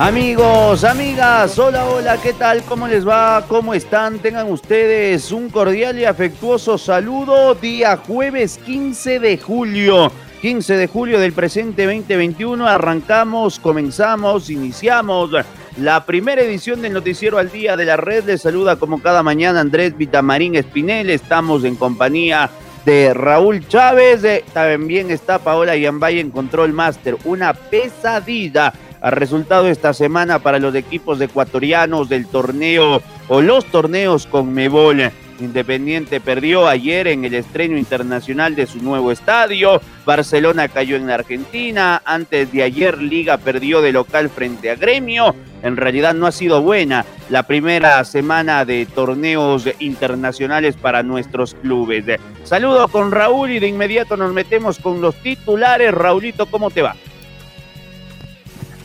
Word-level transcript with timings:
Amigos, 0.00 0.82
amigas, 0.84 1.58
hola, 1.58 1.84
hola, 1.84 2.16
¿qué 2.22 2.32
tal? 2.32 2.62
¿Cómo 2.62 2.88
les 2.88 3.06
va? 3.06 3.44
¿Cómo 3.46 3.74
están? 3.74 4.18
Tengan 4.18 4.50
ustedes 4.50 5.30
un 5.30 5.50
cordial 5.50 5.98
y 5.98 6.06
afectuoso 6.06 6.78
saludo 6.78 7.54
día 7.54 7.98
jueves 7.98 8.58
15 8.64 9.20
de 9.20 9.36
julio. 9.36 10.10
15 10.40 10.78
de 10.78 10.86
julio 10.86 11.20
del 11.20 11.34
presente 11.34 11.84
2021 11.84 12.66
arrancamos, 12.66 13.60
comenzamos, 13.60 14.48
iniciamos 14.48 15.32
la 15.76 16.06
primera 16.06 16.40
edición 16.40 16.80
del 16.80 16.94
Noticiero 16.94 17.36
al 17.36 17.52
Día 17.52 17.76
de 17.76 17.84
la 17.84 17.98
Red. 17.98 18.24
Les 18.24 18.40
saluda 18.40 18.76
como 18.76 19.02
cada 19.02 19.22
mañana 19.22 19.60
Andrés 19.60 19.94
Vitamarín 19.98 20.56
Espinel. 20.56 21.10
Estamos 21.10 21.62
en 21.64 21.76
compañía 21.76 22.48
de 22.86 23.12
Raúl 23.12 23.68
Chávez. 23.68 24.24
Eh, 24.24 24.44
también 24.54 25.10
está 25.10 25.40
Paola 25.40 25.76
Yambay 25.76 26.20
en 26.20 26.30
Control 26.30 26.72
Master. 26.72 27.18
Una 27.26 27.52
pesadilla 27.52 28.72
ha 29.00 29.10
resultado 29.10 29.68
esta 29.68 29.92
semana 29.94 30.38
para 30.38 30.58
los 30.58 30.74
equipos 30.74 31.20
ecuatorianos 31.20 32.08
del 32.08 32.26
torneo 32.26 33.02
o 33.28 33.40
los 33.40 33.64
torneos 33.66 34.26
con 34.26 34.52
Mebol. 34.52 35.10
Independiente 35.40 36.20
perdió 36.20 36.66
ayer 36.66 37.06
en 37.06 37.24
el 37.24 37.32
estreno 37.32 37.78
internacional 37.78 38.54
de 38.54 38.66
su 38.66 38.82
nuevo 38.82 39.10
estadio. 39.10 39.80
Barcelona 40.04 40.68
cayó 40.68 40.96
en 40.96 41.06
la 41.06 41.14
Argentina. 41.14 42.02
Antes 42.04 42.52
de 42.52 42.62
ayer 42.62 42.98
Liga 42.98 43.38
perdió 43.38 43.80
de 43.80 43.92
local 43.92 44.28
frente 44.28 44.70
a 44.70 44.74
Gremio. 44.74 45.34
En 45.62 45.78
realidad 45.78 46.12
no 46.14 46.26
ha 46.26 46.32
sido 46.32 46.60
buena 46.60 47.06
la 47.30 47.44
primera 47.44 48.04
semana 48.04 48.66
de 48.66 48.86
torneos 48.86 49.66
internacionales 49.78 50.76
para 50.76 51.02
nuestros 51.02 51.54
clubes. 51.54 52.04
Saludo 52.44 52.88
con 52.88 53.10
Raúl 53.10 53.50
y 53.50 53.60
de 53.60 53.68
inmediato 53.68 54.18
nos 54.18 54.34
metemos 54.34 54.78
con 54.78 55.00
los 55.00 55.14
titulares. 55.16 55.92
Raulito, 55.92 56.46
¿cómo 56.46 56.70
te 56.70 56.82
va? 56.82 56.96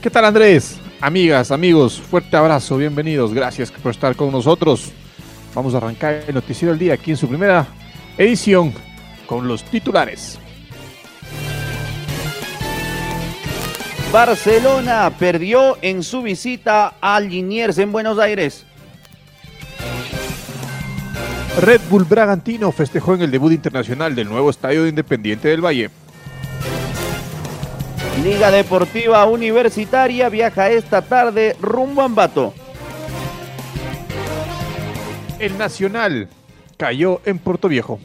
¿Qué 0.05 0.11
tal 0.11 0.25
Andrés? 0.25 0.79
Amigas, 1.01 1.49
amigos, 1.49 1.99
fuerte 1.99 2.37
abrazo, 2.37 2.77
bienvenidos, 2.77 3.33
gracias 3.33 3.71
por 3.71 3.89
estar 3.89 4.15
con 4.15 4.31
nosotros. 4.31 4.91
Vamos 5.55 5.73
a 5.73 5.77
arrancar 5.77 6.25
el 6.27 6.35
noticiero 6.35 6.73
del 6.73 6.79
día 6.79 6.93
aquí 6.93 7.09
en 7.09 7.17
su 7.17 7.27
primera 7.27 7.65
edición 8.15 8.71
con 9.25 9.47
los 9.47 9.63
titulares. 9.63 10.37
Barcelona 14.13 15.11
perdió 15.17 15.79
en 15.81 16.03
su 16.03 16.21
visita 16.21 16.93
a 17.01 17.19
Liniers 17.19 17.79
en 17.79 17.91
Buenos 17.91 18.19
Aires. 18.19 18.63
Red 21.61 21.81
Bull 21.89 22.03
Bragantino 22.03 22.71
festejó 22.71 23.15
en 23.15 23.23
el 23.23 23.31
debut 23.31 23.53
internacional 23.53 24.13
del 24.13 24.29
nuevo 24.29 24.51
estadio 24.51 24.83
de 24.83 24.89
Independiente 24.89 25.47
del 25.47 25.65
Valle. 25.65 25.89
Liga 28.25 28.49
Deportiva 28.49 29.23
Universitaria 29.27 30.29
viaja 30.29 30.71
esta 30.71 31.03
tarde 31.03 31.55
rumbo 31.61 32.01
a 32.01 32.05
Ambato. 32.05 32.55
El 35.37 35.55
Nacional 35.59 36.27
cayó 36.75 37.21
en 37.23 37.37
Puerto 37.37 37.67
Viejo. 37.67 37.99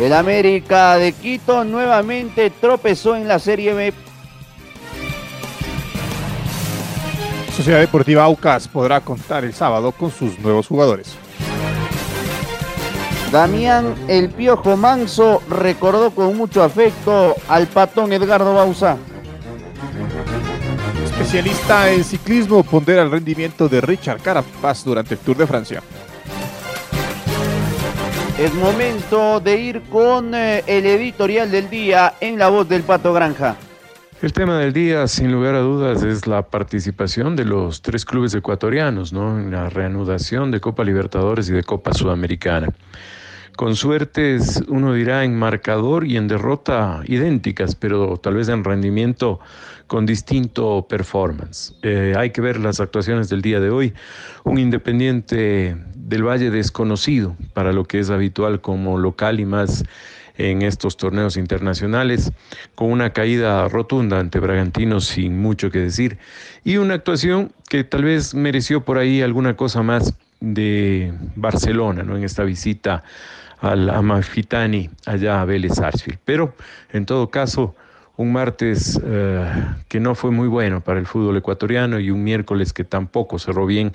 El 0.00 0.12
América 0.12 0.96
de 0.98 1.14
Quito 1.14 1.64
nuevamente 1.64 2.50
tropezó 2.50 3.16
en 3.16 3.26
la 3.26 3.40
Serie 3.40 3.74
B. 3.74 3.92
Sociedad 7.56 7.80
Deportiva 7.80 8.22
Aucas 8.22 8.68
podrá 8.68 9.00
contar 9.00 9.44
el 9.44 9.52
sábado 9.52 9.90
con 9.90 10.12
sus 10.12 10.38
nuevos 10.38 10.68
jugadores. 10.68 11.16
Damián 13.36 13.94
El 14.08 14.30
Piojo 14.30 14.78
Manso 14.78 15.42
recordó 15.50 16.10
con 16.10 16.34
mucho 16.38 16.62
afecto 16.62 17.34
al 17.48 17.66
patón 17.66 18.10
Edgardo 18.14 18.54
Bausa. 18.54 18.96
Especialista 21.04 21.92
en 21.92 22.02
ciclismo 22.02 22.62
pondera 22.62 23.02
el 23.02 23.10
rendimiento 23.10 23.68
de 23.68 23.82
Richard 23.82 24.22
Carapaz 24.22 24.82
durante 24.84 25.12
el 25.12 25.20
Tour 25.20 25.36
de 25.36 25.46
Francia. 25.46 25.82
Es 28.38 28.54
momento 28.54 29.38
de 29.40 29.60
ir 29.60 29.82
con 29.82 30.34
eh, 30.34 30.64
el 30.66 30.86
editorial 30.86 31.50
del 31.50 31.68
día 31.68 32.14
en 32.22 32.38
la 32.38 32.48
voz 32.48 32.66
del 32.66 32.84
Pato 32.84 33.12
Granja. 33.12 33.56
El 34.22 34.32
tema 34.32 34.58
del 34.58 34.72
día, 34.72 35.06
sin 35.08 35.30
lugar 35.30 35.56
a 35.56 35.60
dudas, 35.60 36.02
es 36.02 36.26
la 36.26 36.40
participación 36.40 37.36
de 37.36 37.44
los 37.44 37.82
tres 37.82 38.06
clubes 38.06 38.32
ecuatorianos, 38.32 39.12
¿no? 39.12 39.38
En 39.38 39.50
la 39.50 39.68
reanudación 39.68 40.50
de 40.50 40.58
Copa 40.58 40.84
Libertadores 40.84 41.50
y 41.50 41.52
de 41.52 41.62
Copa 41.64 41.92
Sudamericana 41.92 42.68
con 43.56 43.74
suertes, 43.74 44.62
uno 44.68 44.92
dirá, 44.92 45.24
en 45.24 45.36
marcador 45.36 46.06
y 46.06 46.16
en 46.16 46.28
derrota 46.28 47.02
idénticas, 47.06 47.74
pero 47.74 48.18
tal 48.18 48.34
vez 48.34 48.48
en 48.48 48.62
rendimiento 48.62 49.40
con 49.86 50.04
distinto 50.04 50.86
performance. 50.88 51.74
Eh, 51.82 52.14
hay 52.16 52.30
que 52.30 52.40
ver 52.40 52.60
las 52.60 52.80
actuaciones 52.80 53.28
del 53.28 53.42
día 53.42 53.60
de 53.60 53.70
hoy. 53.70 53.94
Un 54.44 54.58
independiente 54.58 55.76
del 55.94 56.22
Valle 56.22 56.50
desconocido 56.50 57.36
para 57.54 57.72
lo 57.72 57.84
que 57.84 57.98
es 57.98 58.10
habitual 58.10 58.60
como 58.60 58.98
local 58.98 59.40
y 59.40 59.46
más 59.46 59.84
en 60.38 60.62
estos 60.62 60.98
torneos 60.98 61.38
internacionales, 61.38 62.30
con 62.74 62.90
una 62.90 63.14
caída 63.14 63.68
rotunda 63.68 64.18
ante 64.20 64.38
Bragantino 64.38 65.00
sin 65.00 65.40
mucho 65.40 65.70
que 65.70 65.78
decir, 65.78 66.18
y 66.62 66.76
una 66.76 66.92
actuación 66.92 67.52
que 67.70 67.84
tal 67.84 68.04
vez 68.04 68.34
mereció 68.34 68.84
por 68.84 68.98
ahí 68.98 69.22
alguna 69.22 69.56
cosa 69.56 69.82
más 69.82 70.14
de 70.40 71.14
Barcelona, 71.36 72.02
¿no? 72.02 72.16
En 72.16 72.24
esta 72.24 72.44
visita 72.44 73.02
al 73.60 73.90
Amalfitani 73.90 74.90
allá 75.06 75.40
a 75.40 75.44
Vélez 75.44 75.74
Sarsfield. 75.74 76.18
Pero 76.24 76.54
en 76.92 77.06
todo 77.06 77.30
caso, 77.30 77.74
un 78.16 78.32
martes 78.32 79.00
eh, 79.04 79.44
que 79.88 80.00
no 80.00 80.14
fue 80.14 80.30
muy 80.30 80.48
bueno 80.48 80.80
para 80.80 80.98
el 80.98 81.06
fútbol 81.06 81.36
ecuatoriano 81.36 81.98
y 82.00 82.10
un 82.10 82.24
miércoles 82.24 82.72
que 82.72 82.84
tampoco 82.84 83.38
cerró 83.38 83.66
bien 83.66 83.92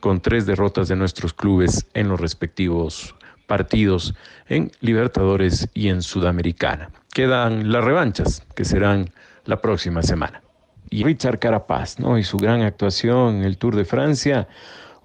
con 0.00 0.20
tres 0.20 0.46
derrotas 0.46 0.88
de 0.88 0.96
nuestros 0.96 1.34
clubes 1.34 1.86
en 1.94 2.08
los 2.08 2.20
respectivos 2.20 3.14
partidos 3.46 4.14
en 4.48 4.70
Libertadores 4.80 5.68
y 5.74 5.88
en 5.88 6.02
Sudamericana. 6.02 6.90
Quedan 7.12 7.72
las 7.72 7.82
revanchas 7.82 8.44
que 8.54 8.64
serán 8.64 9.10
la 9.44 9.60
próxima 9.60 10.02
semana. 10.02 10.42
Y 10.90 11.02
Richard 11.04 11.38
Carapaz, 11.38 11.98
¿no? 11.98 12.18
Y 12.18 12.24
su 12.24 12.36
gran 12.36 12.62
actuación 12.62 13.36
en 13.36 13.44
el 13.44 13.58
Tour 13.58 13.76
de 13.76 13.84
Francia 13.84 14.48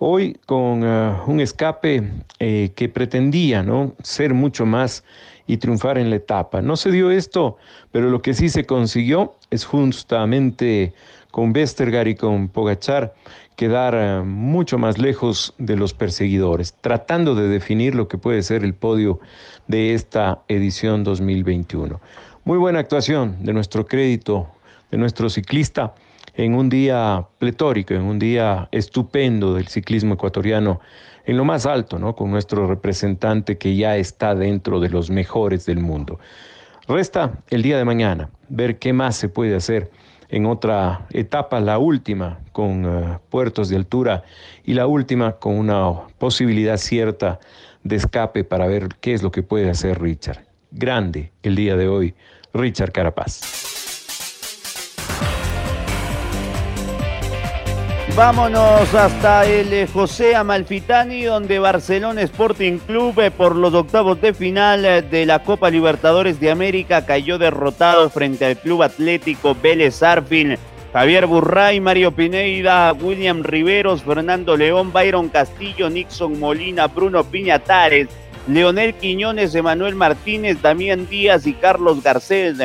Hoy 0.06 0.38
con 0.48 0.84
eh, 0.84 1.16
un 1.28 1.40
escape 1.40 2.04
eh, 2.38 2.74
que 2.76 2.90
pretendía 2.90 3.64
¿no? 3.64 3.96
ser 4.04 4.34
mucho 4.34 4.66
más 4.66 5.06
y 5.48 5.56
triunfar 5.56 5.98
en 5.98 6.10
la 6.10 6.18
etapa. 6.18 6.62
No 6.62 6.76
se 6.76 6.92
dio 6.92 7.10
esto, 7.10 7.56
pero 7.94 8.10
lo 8.10 8.22
que 8.22 8.34
sí 8.34 8.50
se 8.50 8.66
consiguió 8.66 9.36
es 9.50 9.64
justamente 9.64 10.92
con 11.32 11.56
Westergaard 11.56 12.10
y 12.10 12.16
con 12.16 12.50
Pogachar 12.50 13.14
quedar 13.56 13.96
eh, 13.96 14.22
mucho 14.24 14.78
más 14.78 14.98
lejos 14.98 15.54
de 15.58 15.78
los 15.78 15.94
perseguidores, 15.94 16.76
tratando 16.82 17.34
de 17.34 17.48
definir 17.48 17.96
lo 17.96 18.10
que 18.10 18.18
puede 18.18 18.44
ser 18.44 18.66
el 18.66 18.74
podio 18.74 19.22
de 19.68 19.94
esta 19.94 20.42
edición 20.50 21.06
2021. 21.06 22.02
Muy 22.44 22.58
buena 22.58 22.80
actuación 22.80 23.38
de 23.40 23.54
nuestro 23.54 23.86
crédito, 23.86 24.50
de 24.92 24.98
nuestro 24.98 25.30
ciclista 25.30 25.94
en 26.36 26.56
un 26.56 26.70
día 26.70 27.28
pletórico, 27.38 27.94
en 27.94 28.04
un 28.04 28.20
día 28.20 28.68
estupendo 28.72 29.54
del 29.54 29.68
ciclismo 29.68 30.16
ecuatoriano, 30.16 30.80
en 31.26 31.38
lo 31.38 31.46
más 31.46 31.66
alto, 31.66 32.00
¿no? 32.00 32.16
Con 32.16 32.32
nuestro 32.32 32.68
representante 32.68 33.58
que 33.58 33.76
ya 33.76 33.98
está 33.98 34.36
dentro 34.36 34.80
de 34.80 34.90
los 34.90 35.10
mejores 35.10 35.66
del 35.66 35.80
mundo. 35.80 36.20
Resta 36.88 37.44
el 37.50 37.62
día 37.62 37.78
de 37.78 37.86
mañana 37.86 38.30
ver 38.50 38.78
qué 38.78 38.92
más 38.92 39.16
se 39.16 39.30
puede 39.30 39.56
hacer 39.56 39.90
en 40.30 40.46
otra 40.48 41.06
etapa, 41.12 41.60
la 41.60 41.78
última 41.78 42.40
con 42.52 42.86
eh, 42.86 43.20
puertos 43.30 43.70
de 43.70 43.76
altura 43.76 44.24
y 44.66 44.74
la 44.74 44.88
última 44.88 45.34
con 45.34 45.56
una 45.56 46.08
posibilidad 46.18 46.78
cierta 46.78 47.40
de 47.84 47.98
escape 47.98 48.44
para 48.44 48.66
ver 48.66 48.90
qué 49.00 49.14
es 49.14 49.22
lo 49.22 49.32
que 49.32 49.44
puede 49.44 49.70
hacer 49.70 50.02
Richard. 50.02 50.44
grande 50.72 51.32
el 51.44 51.56
día 51.56 51.78
de 51.78 51.88
hoy, 51.88 52.16
Richard 52.52 52.92
Carapaz. 52.92 53.73
Vámonos 58.16 58.94
hasta 58.94 59.44
el 59.44 59.74
eh, 59.74 59.88
José 59.92 60.36
Amalfitani, 60.36 61.24
donde 61.24 61.58
Barcelona 61.58 62.22
Sporting 62.22 62.78
Club 62.78 63.20
eh, 63.20 63.32
por 63.32 63.56
los 63.56 63.74
octavos 63.74 64.22
de 64.22 64.36
final 64.36 64.86
eh, 64.86 65.02
de 65.02 65.26
la 65.26 65.40
Copa 65.40 65.72
Libertadores 65.72 66.40
de 66.40 66.52
América 66.52 67.08
cayó 67.08 67.40
derrotado 67.40 68.12
frente 68.12 68.46
al 68.46 68.58
Club 68.58 68.84
Atlético 68.84 69.58
Vélez 69.60 70.04
Arfin. 70.04 70.58
Javier 70.94 71.26
Burray, 71.26 71.80
Mario 71.80 72.12
Pineida, 72.12 72.94
William 72.94 73.42
Riveros, 73.42 74.04
Fernando 74.04 74.56
León, 74.56 74.94
Byron 74.94 75.30
Castillo, 75.30 75.90
Nixon 75.90 76.40
Molina, 76.40 76.86
Bruno 76.86 77.24
Piñatares, 77.24 78.10
Leonel 78.48 78.94
Quiñones, 78.94 79.56
Emanuel 79.56 79.96
Martínez, 79.96 80.62
Damián 80.62 81.08
Díaz 81.10 81.48
y 81.48 81.54
Carlos 81.54 82.04
Garcés. 82.04 82.58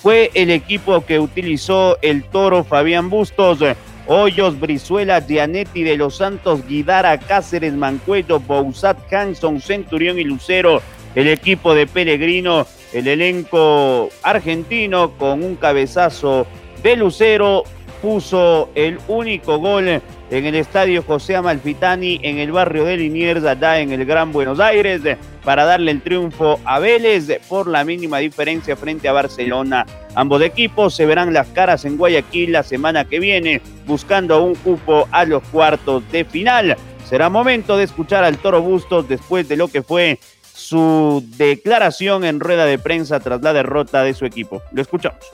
Fue 0.00 0.30
el 0.32 0.50
equipo 0.50 1.04
que 1.04 1.20
utilizó 1.20 1.98
el 2.00 2.24
toro 2.24 2.64
Fabián 2.64 3.10
Bustos 3.10 3.58
Hoyos, 4.06 4.58
Brizuela, 4.58 5.20
Gianetti 5.20 5.82
de 5.82 5.96
los 5.96 6.16
Santos, 6.16 6.66
Guidara, 6.66 7.18
Cáceres, 7.18 7.74
Mancuello, 7.74 8.38
Bouzat, 8.40 9.12
Hanson, 9.12 9.60
Centurión 9.60 10.18
y 10.18 10.24
Lucero. 10.24 10.80
El 11.14 11.28
equipo 11.28 11.74
de 11.74 11.86
Pellegrino, 11.86 12.66
el 12.92 13.08
elenco 13.08 14.10
argentino 14.22 15.12
con 15.12 15.42
un 15.42 15.56
cabezazo 15.56 16.46
de 16.82 16.96
Lucero 16.96 17.64
puso 18.02 18.70
el 18.74 18.98
único 19.08 19.58
gol 19.58 19.88
en 19.88 20.02
el 20.30 20.54
estadio 20.54 21.02
José 21.02 21.36
Amalfitani 21.36 22.20
en 22.22 22.38
el 22.38 22.52
barrio 22.52 22.84
de 22.84 22.96
Liniers, 22.96 23.44
allá 23.44 23.80
en 23.80 23.92
el 23.92 24.04
Gran 24.04 24.30
Buenos 24.32 24.60
Aires, 24.60 25.00
para 25.46 25.64
darle 25.64 25.92
el 25.92 26.02
triunfo 26.02 26.58
a 26.64 26.80
Vélez 26.80 27.28
por 27.48 27.68
la 27.68 27.84
mínima 27.84 28.18
diferencia 28.18 28.74
frente 28.74 29.08
a 29.08 29.12
Barcelona. 29.12 29.86
Ambos 30.16 30.42
equipos 30.42 30.96
se 30.96 31.06
verán 31.06 31.32
las 31.32 31.46
caras 31.46 31.84
en 31.84 31.96
Guayaquil 31.96 32.50
la 32.50 32.64
semana 32.64 33.04
que 33.04 33.20
viene, 33.20 33.62
buscando 33.86 34.42
un 34.42 34.56
cupo 34.56 35.06
a 35.12 35.24
los 35.24 35.44
cuartos 35.44 36.02
de 36.10 36.24
final. 36.24 36.76
Será 37.08 37.28
momento 37.28 37.76
de 37.76 37.84
escuchar 37.84 38.24
al 38.24 38.38
Toro 38.38 38.60
Bustos 38.60 39.08
después 39.08 39.48
de 39.48 39.56
lo 39.56 39.68
que 39.68 39.84
fue 39.84 40.18
su 40.42 41.24
declaración 41.36 42.24
en 42.24 42.40
rueda 42.40 42.64
de 42.64 42.80
prensa 42.80 43.20
tras 43.20 43.40
la 43.40 43.52
derrota 43.52 44.02
de 44.02 44.14
su 44.14 44.26
equipo. 44.26 44.62
Lo 44.72 44.82
escuchamos. 44.82 45.24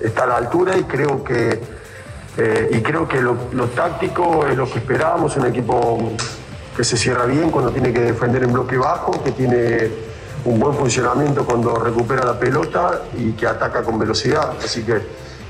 Está 0.00 0.22
a 0.22 0.26
la 0.28 0.36
altura 0.36 0.78
y 0.78 0.84
creo 0.84 1.24
que 1.24 1.58
eh, 2.36 2.70
y 2.72 2.80
creo 2.80 3.08
que 3.08 3.20
lo, 3.20 3.34
táctico 3.74 4.46
es 4.46 4.56
lo 4.56 4.70
que 4.70 4.78
esperábamos, 4.78 5.36
un 5.36 5.46
equipo 5.46 6.12
que 6.82 6.86
se 6.86 6.96
cierra 6.96 7.26
bien 7.26 7.52
cuando 7.52 7.70
tiene 7.70 7.92
que 7.92 8.00
defender 8.00 8.42
en 8.42 8.52
bloque 8.52 8.76
bajo, 8.76 9.12
que 9.22 9.30
tiene 9.30 9.88
un 10.44 10.58
buen 10.58 10.74
funcionamiento 10.74 11.46
cuando 11.46 11.76
recupera 11.76 12.24
la 12.24 12.36
pelota 12.36 13.02
y 13.16 13.34
que 13.34 13.46
ataca 13.46 13.84
con 13.84 14.00
velocidad. 14.00 14.54
Así 14.64 14.82
que 14.82 15.00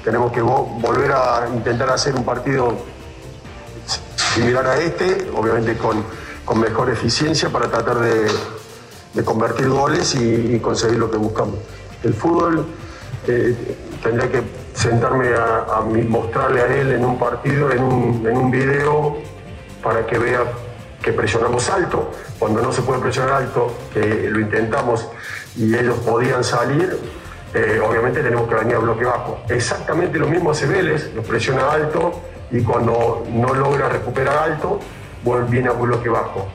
tenemos 0.04 0.30
que 0.30 0.42
volver 0.42 1.10
a 1.12 1.48
intentar 1.50 1.88
hacer 1.88 2.14
un 2.14 2.22
partido 2.22 2.74
similar 4.34 4.66
a 4.66 4.76
este, 4.76 5.30
obviamente 5.34 5.78
con, 5.78 6.04
con 6.44 6.60
mejor 6.60 6.90
eficiencia 6.90 7.48
para 7.48 7.68
tratar 7.68 8.00
de, 8.00 9.24
convertir 9.24 9.70
goles 9.70 10.14
y, 10.14 10.58
conseguir 10.58 10.98
lo 10.98 11.10
que 11.10 11.16
buscamos. 11.16 11.54
El 12.02 12.12
fútbol 12.12 12.66
eh, 13.26 13.56
tendría 14.02 14.30
que 14.30 14.42
sentarme 14.74 15.28
a, 15.28 15.80
mostrarle 16.06 16.60
a 16.60 16.66
él 16.66 16.92
en 16.92 17.06
un 17.06 17.18
partido, 17.18 17.72
en 17.72 17.82
un, 17.82 18.26
en 18.26 18.36
un 18.36 18.50
video, 18.50 19.16
para 19.82 20.06
que 20.06 20.18
vea 20.18 20.44
que 21.02 21.12
presionamos 21.12 21.68
alto. 21.68 22.10
Cuando 22.38 22.62
no 22.62 22.72
se 22.72 22.82
puede 22.82 23.00
presionar 23.00 23.34
alto, 23.34 23.74
que 23.92 24.28
lo 24.30 24.40
intentamos 24.40 25.08
y 25.56 25.74
ellos 25.74 25.98
podían 25.98 26.42
salir, 26.44 26.98
eh, 27.54 27.80
obviamente 27.86 28.22
tenemos 28.22 28.48
que 28.48 28.54
venir 28.54 28.76
a 28.76 28.78
bloque 28.78 29.04
bajo. 29.04 29.40
Exactamente 29.48 30.18
lo 30.18 30.26
mismo 30.26 30.52
hace 30.52 30.66
Vélez, 30.66 31.12
lo 31.14 31.22
presiona 31.22 31.70
alto 31.70 32.12
y 32.50 32.62
cuando 32.62 33.24
no 33.30 33.54
logra 33.54 33.88
recuperar 33.88 34.38
alto, 34.38 34.78
viene 35.48 35.68
a 35.68 35.72
bloque 35.72 36.08
bajo. 36.08 36.48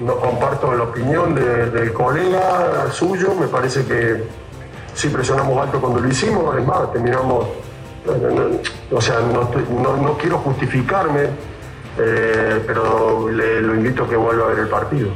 No 0.00 0.16
comparto 0.16 0.74
la 0.74 0.84
opinión 0.84 1.34
del 1.34 1.92
colega 1.92 2.90
suyo, 2.90 3.34
me 3.34 3.46
parece 3.46 3.84
que 3.84 4.24
sí 4.94 5.08
presionamos 5.08 5.58
alto 5.58 5.80
cuando 5.80 6.00
lo 6.00 6.08
hicimos, 6.08 6.56
es 6.56 6.66
más, 6.66 6.92
terminamos, 6.92 7.46
o 8.90 9.00
sea, 9.00 9.20
no, 9.20 10.18
quiero 10.18 10.38
justificarme, 10.38 11.28
eh, 11.98 12.62
pero 12.66 13.28
le, 13.30 13.60
lo 13.62 13.74
invito 13.74 14.04
a 14.04 14.08
que 14.08 14.16
vuelva 14.16 14.46
a 14.46 14.48
ver 14.48 14.58
el 14.60 14.68
partido. 14.68 15.10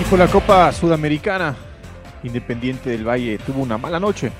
Y 0.00 0.04
por 0.04 0.18
la 0.18 0.28
Copa 0.28 0.72
Sudamericana, 0.72 1.56
Independiente 2.22 2.90
del 2.90 3.06
Valle 3.06 3.38
tuvo 3.38 3.62
una 3.62 3.78
mala 3.78 3.98
noche. 3.98 4.30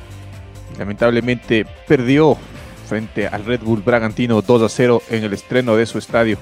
Lamentablemente 0.78 1.66
perdió 1.86 2.36
frente 2.86 3.26
al 3.26 3.44
Red 3.44 3.60
Bull 3.62 3.82
Bragantino 3.82 4.40
2 4.40 4.62
a 4.62 4.69
0 4.69 5.02
en 5.10 5.24
el 5.24 5.32
estreno 5.32 5.76
de 5.76 5.86
su 5.86 5.98
estadio 5.98 6.38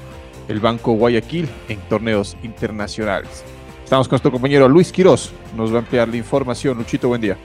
el 0.51 0.59
Banco 0.59 0.93
Guayaquil 0.93 1.49
en 1.69 1.79
torneos 1.89 2.37
internacionales. 2.43 3.45
Estamos 3.85 4.09
con 4.09 4.17
nuestro 4.17 4.33
compañero 4.33 4.69
Luis 4.69 4.93
Quiroz, 4.93 5.33
nos 5.57 5.73
va 5.73 5.77
a 5.77 5.79
ampliar 5.81 6.09
la 6.09 6.17
información. 6.17 6.77
Luchito, 6.77 7.09
buen 7.09 7.21
día. 7.21 7.37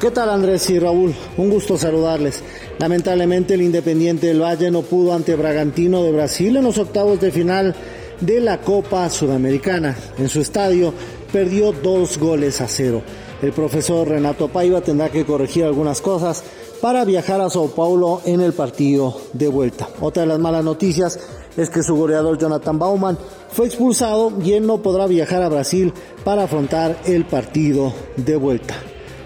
¿Qué 0.00 0.12
tal 0.12 0.30
Andrés 0.30 0.70
y 0.70 0.78
Raúl? 0.78 1.12
Un 1.36 1.50
gusto 1.50 1.76
saludarles. 1.76 2.40
Lamentablemente 2.78 3.54
el 3.54 3.62
Independiente 3.62 4.28
del 4.28 4.40
Valle 4.40 4.70
no 4.70 4.82
pudo 4.82 5.12
ante 5.12 5.34
Bragantino 5.34 6.04
de 6.04 6.12
Brasil 6.12 6.56
en 6.56 6.62
los 6.62 6.78
octavos 6.78 7.20
de 7.20 7.32
final 7.32 7.74
de 8.20 8.40
la 8.40 8.60
Copa 8.60 9.10
Sudamericana. 9.10 9.96
En 10.16 10.28
su 10.28 10.40
estadio 10.40 10.94
perdió 11.32 11.72
dos 11.72 12.16
goles 12.16 12.60
a 12.60 12.68
cero. 12.68 13.02
El 13.42 13.52
profesor 13.52 14.06
Renato 14.06 14.46
Paiva 14.46 14.82
tendrá 14.82 15.08
que 15.08 15.26
corregir 15.26 15.64
algunas 15.64 16.00
cosas 16.00 16.44
para 16.80 17.04
viajar 17.04 17.40
a 17.40 17.50
Sao 17.50 17.66
Paulo 17.66 18.22
en 18.24 18.40
el 18.40 18.52
partido 18.52 19.20
de 19.32 19.48
vuelta. 19.48 19.88
Otra 20.00 20.22
de 20.22 20.28
las 20.28 20.38
malas 20.38 20.62
noticias 20.62 21.18
es 21.56 21.70
que 21.70 21.82
su 21.82 21.96
goleador 21.96 22.38
Jonathan 22.38 22.78
Bauman 22.78 23.18
fue 23.50 23.66
expulsado 23.66 24.32
y 24.44 24.52
él 24.52 24.64
no 24.64 24.80
podrá 24.80 25.08
viajar 25.08 25.42
a 25.42 25.48
Brasil 25.48 25.92
para 26.22 26.44
afrontar 26.44 27.00
el 27.04 27.24
partido 27.24 27.92
de 28.16 28.36
vuelta. 28.36 28.76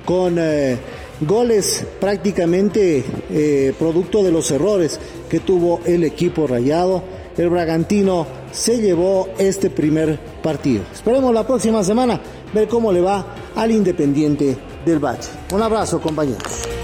Con 0.05 0.37
eh, 0.39 0.77
goles 1.21 1.85
prácticamente 2.01 3.05
eh, 3.31 3.73
producto 3.79 4.23
de 4.23 4.33
los 4.33 4.51
errores 4.51 4.99
que 5.29 5.41
tuvo 5.41 5.81
el 5.85 6.05
equipo 6.05 6.47
rayado, 6.47 7.03
el 7.37 7.49
Bragantino 7.49 8.27
se 8.53 8.81
llevó 8.81 9.29
este 9.39 9.71
primer 9.71 10.19
partido. 10.43 10.83
Esperemos 10.93 11.33
la 11.33 11.47
próxima 11.47 11.83
semana 11.83 12.21
ver 12.53 12.69
cómo 12.69 12.93
le 12.93 13.01
va 13.01 13.35
al 13.55 13.71
Independiente 13.71 14.57
del 14.85 14.99
Valle. 14.99 15.29
Un 15.53 15.63
abrazo 15.63 16.01
compañeros. 16.01 16.82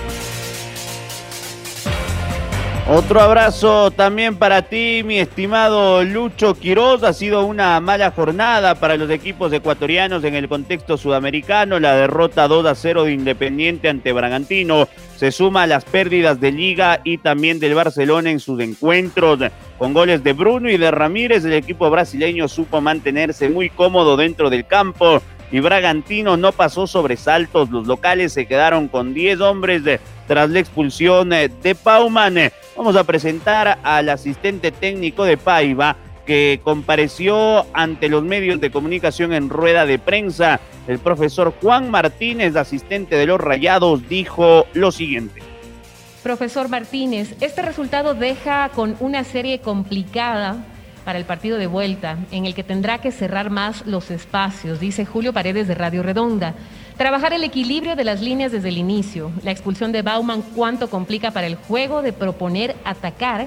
Otro 2.90 3.20
abrazo 3.20 3.90
también 3.90 4.36
para 4.36 4.62
ti, 4.62 5.02
mi 5.04 5.18
estimado 5.18 6.02
Lucho 6.04 6.54
Quiroz. 6.54 7.02
Ha 7.02 7.12
sido 7.12 7.44
una 7.44 7.78
mala 7.80 8.12
jornada 8.12 8.76
para 8.76 8.96
los 8.96 9.10
equipos 9.10 9.52
ecuatorianos 9.52 10.24
en 10.24 10.34
el 10.34 10.48
contexto 10.48 10.96
sudamericano. 10.96 11.78
La 11.80 11.94
derrota 11.96 12.48
2 12.48 12.64
a 12.64 12.74
0 12.74 13.04
de 13.04 13.12
Independiente 13.12 13.90
ante 13.90 14.14
Bragantino 14.14 14.88
se 15.16 15.32
suma 15.32 15.64
a 15.64 15.66
las 15.66 15.84
pérdidas 15.84 16.40
de 16.40 16.50
Liga 16.50 17.02
y 17.04 17.18
también 17.18 17.60
del 17.60 17.74
Barcelona 17.74 18.30
en 18.30 18.40
sus 18.40 18.58
encuentros. 18.58 19.38
Con 19.76 19.92
goles 19.92 20.24
de 20.24 20.32
Bruno 20.32 20.70
y 20.70 20.78
de 20.78 20.90
Ramírez, 20.90 21.44
el 21.44 21.52
equipo 21.52 21.90
brasileño 21.90 22.48
supo 22.48 22.80
mantenerse 22.80 23.50
muy 23.50 23.68
cómodo 23.68 24.16
dentro 24.16 24.48
del 24.48 24.66
campo 24.66 25.20
y 25.50 25.60
Bragantino 25.60 26.36
no 26.36 26.52
pasó 26.52 26.86
sobresaltos. 26.86 27.70
Los 27.70 27.86
locales 27.86 28.32
se 28.32 28.46
quedaron 28.46 28.88
con 28.88 29.14
10 29.14 29.40
hombres 29.40 29.82
tras 30.26 30.50
la 30.50 30.58
expulsión 30.58 31.30
de 31.30 31.76
Pauman. 31.82 32.36
Vamos 32.76 32.96
a 32.96 33.04
presentar 33.04 33.78
al 33.82 34.08
asistente 34.08 34.70
técnico 34.70 35.24
de 35.24 35.36
Paiva 35.36 35.96
que 36.26 36.60
compareció 36.62 37.66
ante 37.72 38.10
los 38.10 38.22
medios 38.22 38.60
de 38.60 38.70
comunicación 38.70 39.32
en 39.32 39.48
rueda 39.48 39.86
de 39.86 39.98
prensa. 39.98 40.60
El 40.86 40.98
profesor 40.98 41.54
Juan 41.62 41.90
Martínez, 41.90 42.54
asistente 42.54 43.16
de 43.16 43.24
los 43.24 43.40
Rayados, 43.40 44.06
dijo 44.08 44.66
lo 44.74 44.92
siguiente. 44.92 45.42
Profesor 46.22 46.68
Martínez, 46.68 47.34
este 47.40 47.62
resultado 47.62 48.12
deja 48.12 48.68
con 48.74 48.96
una 49.00 49.24
serie 49.24 49.60
complicada 49.60 50.58
para 51.08 51.18
el 51.18 51.24
partido 51.24 51.56
de 51.56 51.66
vuelta, 51.66 52.18
en 52.32 52.44
el 52.44 52.54
que 52.54 52.62
tendrá 52.62 52.98
que 52.98 53.12
cerrar 53.12 53.48
más 53.48 53.86
los 53.86 54.10
espacios, 54.10 54.78
dice 54.78 55.06
Julio 55.06 55.32
Paredes 55.32 55.66
de 55.66 55.74
Radio 55.74 56.02
Redonda. 56.02 56.52
Trabajar 56.98 57.32
el 57.32 57.44
equilibrio 57.44 57.96
de 57.96 58.04
las 58.04 58.20
líneas 58.20 58.52
desde 58.52 58.68
el 58.68 58.76
inicio. 58.76 59.30
La 59.42 59.50
expulsión 59.50 59.90
de 59.90 60.02
Bauman, 60.02 60.42
cuánto 60.54 60.90
complica 60.90 61.30
para 61.30 61.46
el 61.46 61.54
juego 61.54 62.02
de 62.02 62.12
proponer 62.12 62.76
atacar 62.84 63.46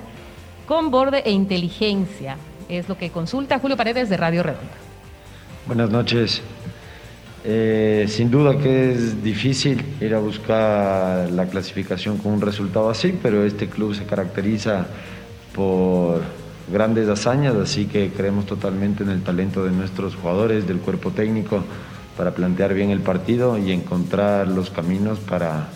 con 0.65 0.89
borde 0.89 1.21
e 1.23 1.29
inteligencia. 1.29 2.37
Es 2.67 2.89
lo 2.89 2.97
que 2.97 3.11
consulta 3.11 3.59
Julio 3.59 3.77
Paredes 3.77 4.09
de 4.09 4.17
Radio 4.17 4.41
Redonda. 4.41 4.73
Buenas 5.67 5.91
noches. 5.91 6.41
Eh, 7.45 8.07
sin 8.07 8.31
duda 8.31 8.57
que 8.57 8.93
es 8.93 9.23
difícil 9.23 9.85
ir 10.01 10.15
a 10.15 10.19
buscar 10.19 11.29
la 11.29 11.45
clasificación 11.45 12.17
con 12.17 12.31
un 12.31 12.41
resultado 12.41 12.89
así, 12.89 13.15
pero 13.21 13.45
este 13.45 13.69
club 13.69 13.93
se 13.93 14.05
caracteriza 14.05 14.87
por 15.53 16.23
grandes 16.71 17.07
hazañas, 17.09 17.55
así 17.55 17.85
que 17.85 18.09
creemos 18.09 18.45
totalmente 18.45 19.03
en 19.03 19.09
el 19.09 19.21
talento 19.21 19.63
de 19.63 19.71
nuestros 19.71 20.15
jugadores, 20.15 20.67
del 20.67 20.79
cuerpo 20.79 21.11
técnico, 21.11 21.63
para 22.17 22.31
plantear 22.31 22.73
bien 22.73 22.89
el 22.89 23.01
partido 23.01 23.57
y 23.57 23.71
encontrar 23.71 24.47
los 24.47 24.69
caminos 24.69 25.19
para 25.19 25.69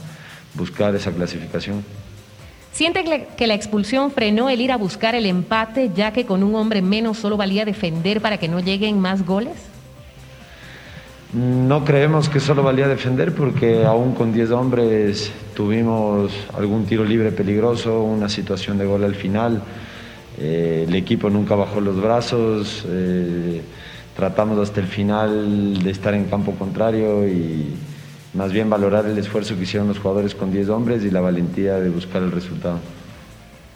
buscar 0.55 0.95
esa 0.95 1.11
clasificación. 1.11 1.83
¿Siente 2.71 3.27
que 3.37 3.47
la 3.47 3.53
expulsión 3.53 4.11
frenó 4.11 4.49
el 4.49 4.59
ir 4.59 4.71
a 4.71 4.77
buscar 4.77 5.15
el 5.15 5.25
empate, 5.25 5.91
ya 5.95 6.11
que 6.11 6.25
con 6.25 6.43
un 6.43 6.55
hombre 6.55 6.81
menos 6.81 7.17
solo 7.17 7.37
valía 7.37 7.63
defender 7.63 8.19
para 8.19 8.37
que 8.37 8.49
no 8.49 8.59
lleguen 8.59 8.99
más 8.99 9.25
goles? 9.25 9.55
No 11.33 11.83
creemos 11.83 12.29
que 12.29 12.39
solo 12.39 12.63
valía 12.63 12.87
defender 12.87 13.33
porque 13.33 13.85
aún 13.85 14.13
con 14.13 14.33
10 14.33 14.51
hombres 14.51 15.31
tuvimos 15.53 16.31
algún 16.57 16.85
tiro 16.85 17.03
libre 17.03 17.31
peligroso, 17.31 18.03
una 18.03 18.29
situación 18.29 18.77
de 18.77 18.85
gol 18.85 19.03
al 19.03 19.15
final. 19.15 19.61
Eh, 20.37 20.85
el 20.87 20.95
equipo 20.95 21.29
nunca 21.29 21.55
bajó 21.55 21.79
los 21.79 22.01
brazos, 22.01 22.85
eh, 22.87 23.61
tratamos 24.15 24.59
hasta 24.59 24.81
el 24.81 24.87
final 24.87 25.81
de 25.81 25.91
estar 25.91 26.13
en 26.13 26.25
campo 26.25 26.51
contrario 26.53 27.27
y 27.27 27.73
más 28.33 28.51
bien 28.51 28.69
valorar 28.69 29.05
el 29.05 29.17
esfuerzo 29.17 29.55
que 29.55 29.63
hicieron 29.63 29.87
los 29.87 29.99
jugadores 29.99 30.35
con 30.35 30.51
10 30.51 30.69
hombres 30.69 31.03
y 31.03 31.11
la 31.11 31.21
valentía 31.21 31.75
de 31.75 31.89
buscar 31.89 32.21
el 32.21 32.31
resultado. 32.31 32.79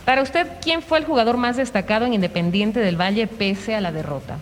Para 0.06 0.22
usted, 0.22 0.48
¿quién 0.62 0.82
fue 0.82 0.98
el 0.98 1.06
jugador 1.06 1.38
más 1.38 1.56
destacado 1.56 2.06
en 2.06 2.14
Independiente 2.14 2.80
del 2.80 3.00
Valle 3.00 3.28
pese 3.28 3.76
a 3.76 3.82
la 3.82 3.92
derrota? 3.92 4.38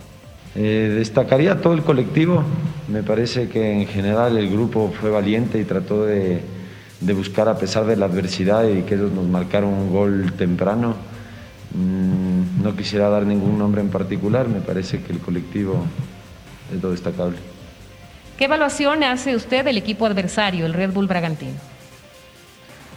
Eh, 0.56 0.94
destacaría 0.98 1.62
todo 1.62 1.74
el 1.74 1.84
colectivo. 1.84 2.44
Me 2.88 3.04
parece 3.04 3.48
que 3.50 3.74
en 3.74 3.86
general 3.86 4.38
el 4.38 4.50
grupo 4.50 4.92
fue 5.00 5.12
valiente 5.12 5.60
y 5.60 5.66
trató 5.66 6.06
de, 6.06 6.42
de 7.02 7.14
buscar 7.14 7.48
a 7.48 7.58
pesar 7.58 7.86
de 7.86 7.96
la 7.96 8.06
adversidad 8.06 8.68
y 8.68 8.82
que 8.84 8.96
ellos 8.96 9.12
nos 9.12 9.28
marcaron 9.28 9.74
un 9.74 9.92
gol 9.92 10.34
temprano. 10.38 10.96
Mm, 11.76 12.07
no 12.68 12.76
quisiera 12.76 13.08
dar 13.08 13.26
ningún 13.26 13.58
nombre 13.58 13.80
en 13.80 13.88
particular, 13.90 14.50
me 14.50 14.60
parece 14.60 15.02
que 15.02 15.14
el 15.14 15.20
colectivo 15.20 15.86
es 16.76 16.84
lo 16.84 16.92
destacable. 16.92 17.38
¿Qué 18.38 18.46
evaluación 18.46 19.06
hace 19.06 19.38
usted 19.38 19.64
del 19.64 19.78
equipo 19.78 20.06
adversario, 20.06 20.66
el 20.66 20.74
Red 20.74 20.92
Bull 20.92 21.08
Bragantino? 21.08 21.54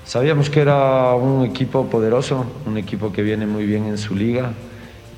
Sabíamos 0.04 0.50
que 0.50 0.60
era 0.60 1.14
un 1.14 1.44
equipo 1.44 1.86
poderoso, 1.86 2.44
un 2.66 2.78
equipo 2.78 3.12
que 3.12 3.22
viene 3.22 3.46
muy 3.46 3.64
bien 3.64 3.84
en 3.84 3.96
su 3.96 4.16
liga 4.16 4.50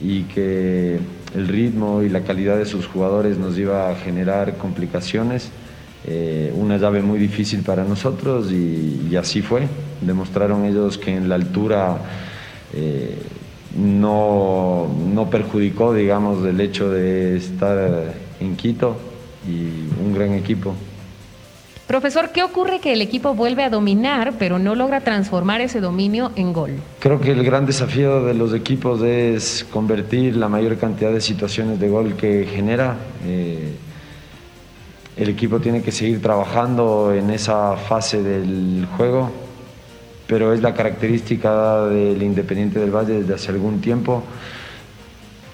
y 0.03 0.25
que 0.25 1.01
el 1.35 1.49
ritmo 1.49 2.03
y 2.03 2.11
la 2.11 2.21
calidad 2.21 2.59
de 2.59 2.67
sus 2.67 2.87
jugadores 2.87 3.39
nos 3.39 3.57
iba 3.57 3.89
a 3.89 3.95
generar 3.95 4.59
complicaciones. 4.59 5.51
Eh, 6.05 6.53
una 6.55 6.77
llave 6.77 7.01
muy 7.01 7.19
difícil 7.19 7.63
para 7.63 7.85
nosotros 7.85 8.53
y, 8.53 9.17
así 9.17 9.41
fue. 9.41 9.63
Demostraron 10.03 10.67
ellos 10.67 10.99
que 10.99 11.17
en 11.17 11.31
la 11.31 11.37
altura 11.37 11.97
eh, 12.75 13.17
no, 13.77 14.89
no 15.13 15.31
perjudicó, 15.31 15.95
digamos, 15.95 16.45
el 16.47 16.61
hecho 16.61 16.91
de 16.91 17.37
estar 17.37 18.15
en 18.41 18.57
Quito 18.57 18.97
y 19.47 20.03
un 20.05 20.15
gran 20.15 20.33
equipo. 20.33 20.75
Profesor, 21.87 22.31
¿qué 22.31 22.43
ocurre 22.43 22.79
que 22.79 22.93
el 22.93 23.03
equipo 23.03 23.35
vuelve 23.35 23.65
a 23.65 23.69
dominar, 23.69 24.35
pero 24.39 24.59
no 24.59 24.75
logra 24.75 25.01
transformar 25.01 25.61
ese 25.61 25.81
dominio 25.81 26.33
en 26.37 26.53
gol? 26.53 26.77
Creo 27.01 27.21
que 27.21 27.33
el 27.33 27.45
gran 27.45 27.67
desafío 27.67 28.25
de 28.25 28.35
los 28.35 28.55
equipos 28.55 29.03
es 29.03 29.67
convertir 29.71 30.37
la 30.37 30.49
mayor 30.49 30.79
cantidad 30.79 31.13
de 31.13 31.21
situaciones 31.21 31.79
de 31.79 31.89
gol 31.91 32.15
que 32.15 32.47
genera. 32.47 32.97
Eh, 33.27 33.73
el 35.17 35.29
equipo 35.29 35.61
tiene 35.61 35.83
que 35.83 35.93
seguir 35.93 36.23
trabajando 36.23 37.13
en 37.13 37.29
esa 37.31 37.77
fase 37.77 38.23
del 38.23 38.87
juego, 38.97 39.31
pero 40.33 40.55
es 40.55 40.63
la 40.63 40.73
característica 40.73 41.85
del 41.89 42.23
Independiente 42.23 42.81
del 42.81 42.91
Valle 42.91 43.21
desde 43.21 43.35
hace 43.35 43.51
algún 43.51 43.83
tiempo, 43.83 44.23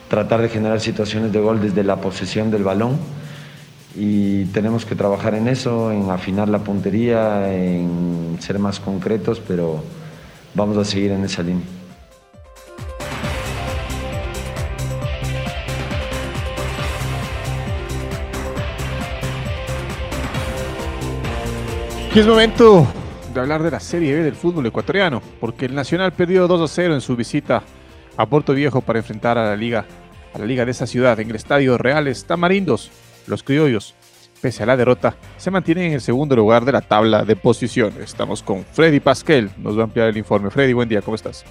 tratar 0.09 0.41
de 0.41 0.49
generar 0.49 0.79
situaciones 0.79 1.33
de 1.33 1.41
gol 1.41 1.61
desde 1.61 1.83
la 1.83 1.97
posesión 1.97 2.53
del 2.53 2.63
balón 2.63 2.97
y 3.97 4.45
tenemos 4.45 4.85
que 4.85 4.95
trabajar 4.95 5.35
en 5.35 5.49
eso, 5.49 5.91
en 5.91 6.09
afinar 6.11 6.49
la 6.49 6.61
puntería, 6.61 7.53
en 7.53 8.37
ser 8.39 8.61
más 8.61 8.79
concretos, 8.79 9.43
pero 9.49 9.83
vamos 10.55 10.77
a 10.77 10.85
seguir 10.85 11.11
en 11.11 11.25
esa 11.25 11.43
línea. 11.43 11.67
Aquí 22.09 22.21
es 22.21 22.27
momento 22.29 22.87
hablar 23.41 23.63
de 23.63 23.71
la 23.71 23.81
Serie 23.81 24.15
B 24.15 24.23
del 24.23 24.35
fútbol 24.35 24.67
ecuatoriano, 24.67 25.23
porque 25.41 25.67
el 25.67 25.75
Nacional 25.75 26.13
perdió 26.13 26.47
2 26.49 26.61
a 26.61 26.73
0 26.73 26.95
en 26.95 27.01
su 27.01 27.17
visita 27.17 27.63
a 28.17 28.27
Puerto 28.27 28.55
Viejo 28.55 28.81
para 28.81 28.99
enfrentar 28.99 29.39
a 29.39 29.45
la 29.45 29.57
liga, 29.57 29.87
a 30.35 30.39
la 30.39 30.47
liga 30.47 30.65
de 30.65 30.71
esa 30.71 30.87
ciudad 30.87 31.19
en 31.21 31.31
el 31.31 31.37
Estadio 31.37 31.79
Reales 31.79 32.25
Tamarindos. 32.25 32.91
Los 33.27 33.43
criollos, 33.43 33.95
pese 34.41 34.63
a 34.63 34.67
la 34.67 34.77
derrota, 34.77 35.17
se 35.37 35.51
mantienen 35.51 35.85
en 35.85 35.93
el 35.95 36.01
segundo 36.01 36.35
lugar 36.35 36.65
de 36.65 36.73
la 36.73 36.81
tabla 36.81 37.25
de 37.25 37.37
posiciones. 37.37 38.05
Estamos 38.05 38.43
con 38.43 38.65
Freddy 38.65 39.01
Pasquel, 39.01 39.51
nos 39.59 39.77
va 39.77 39.83
a 39.83 39.85
ampliar 39.85 40.09
el 40.09 40.17
informe. 40.17 40.51
Freddy, 40.51 40.73
buen 40.73 40.89
día, 40.89 41.03
¿cómo 41.03 41.15
estás? 41.15 41.45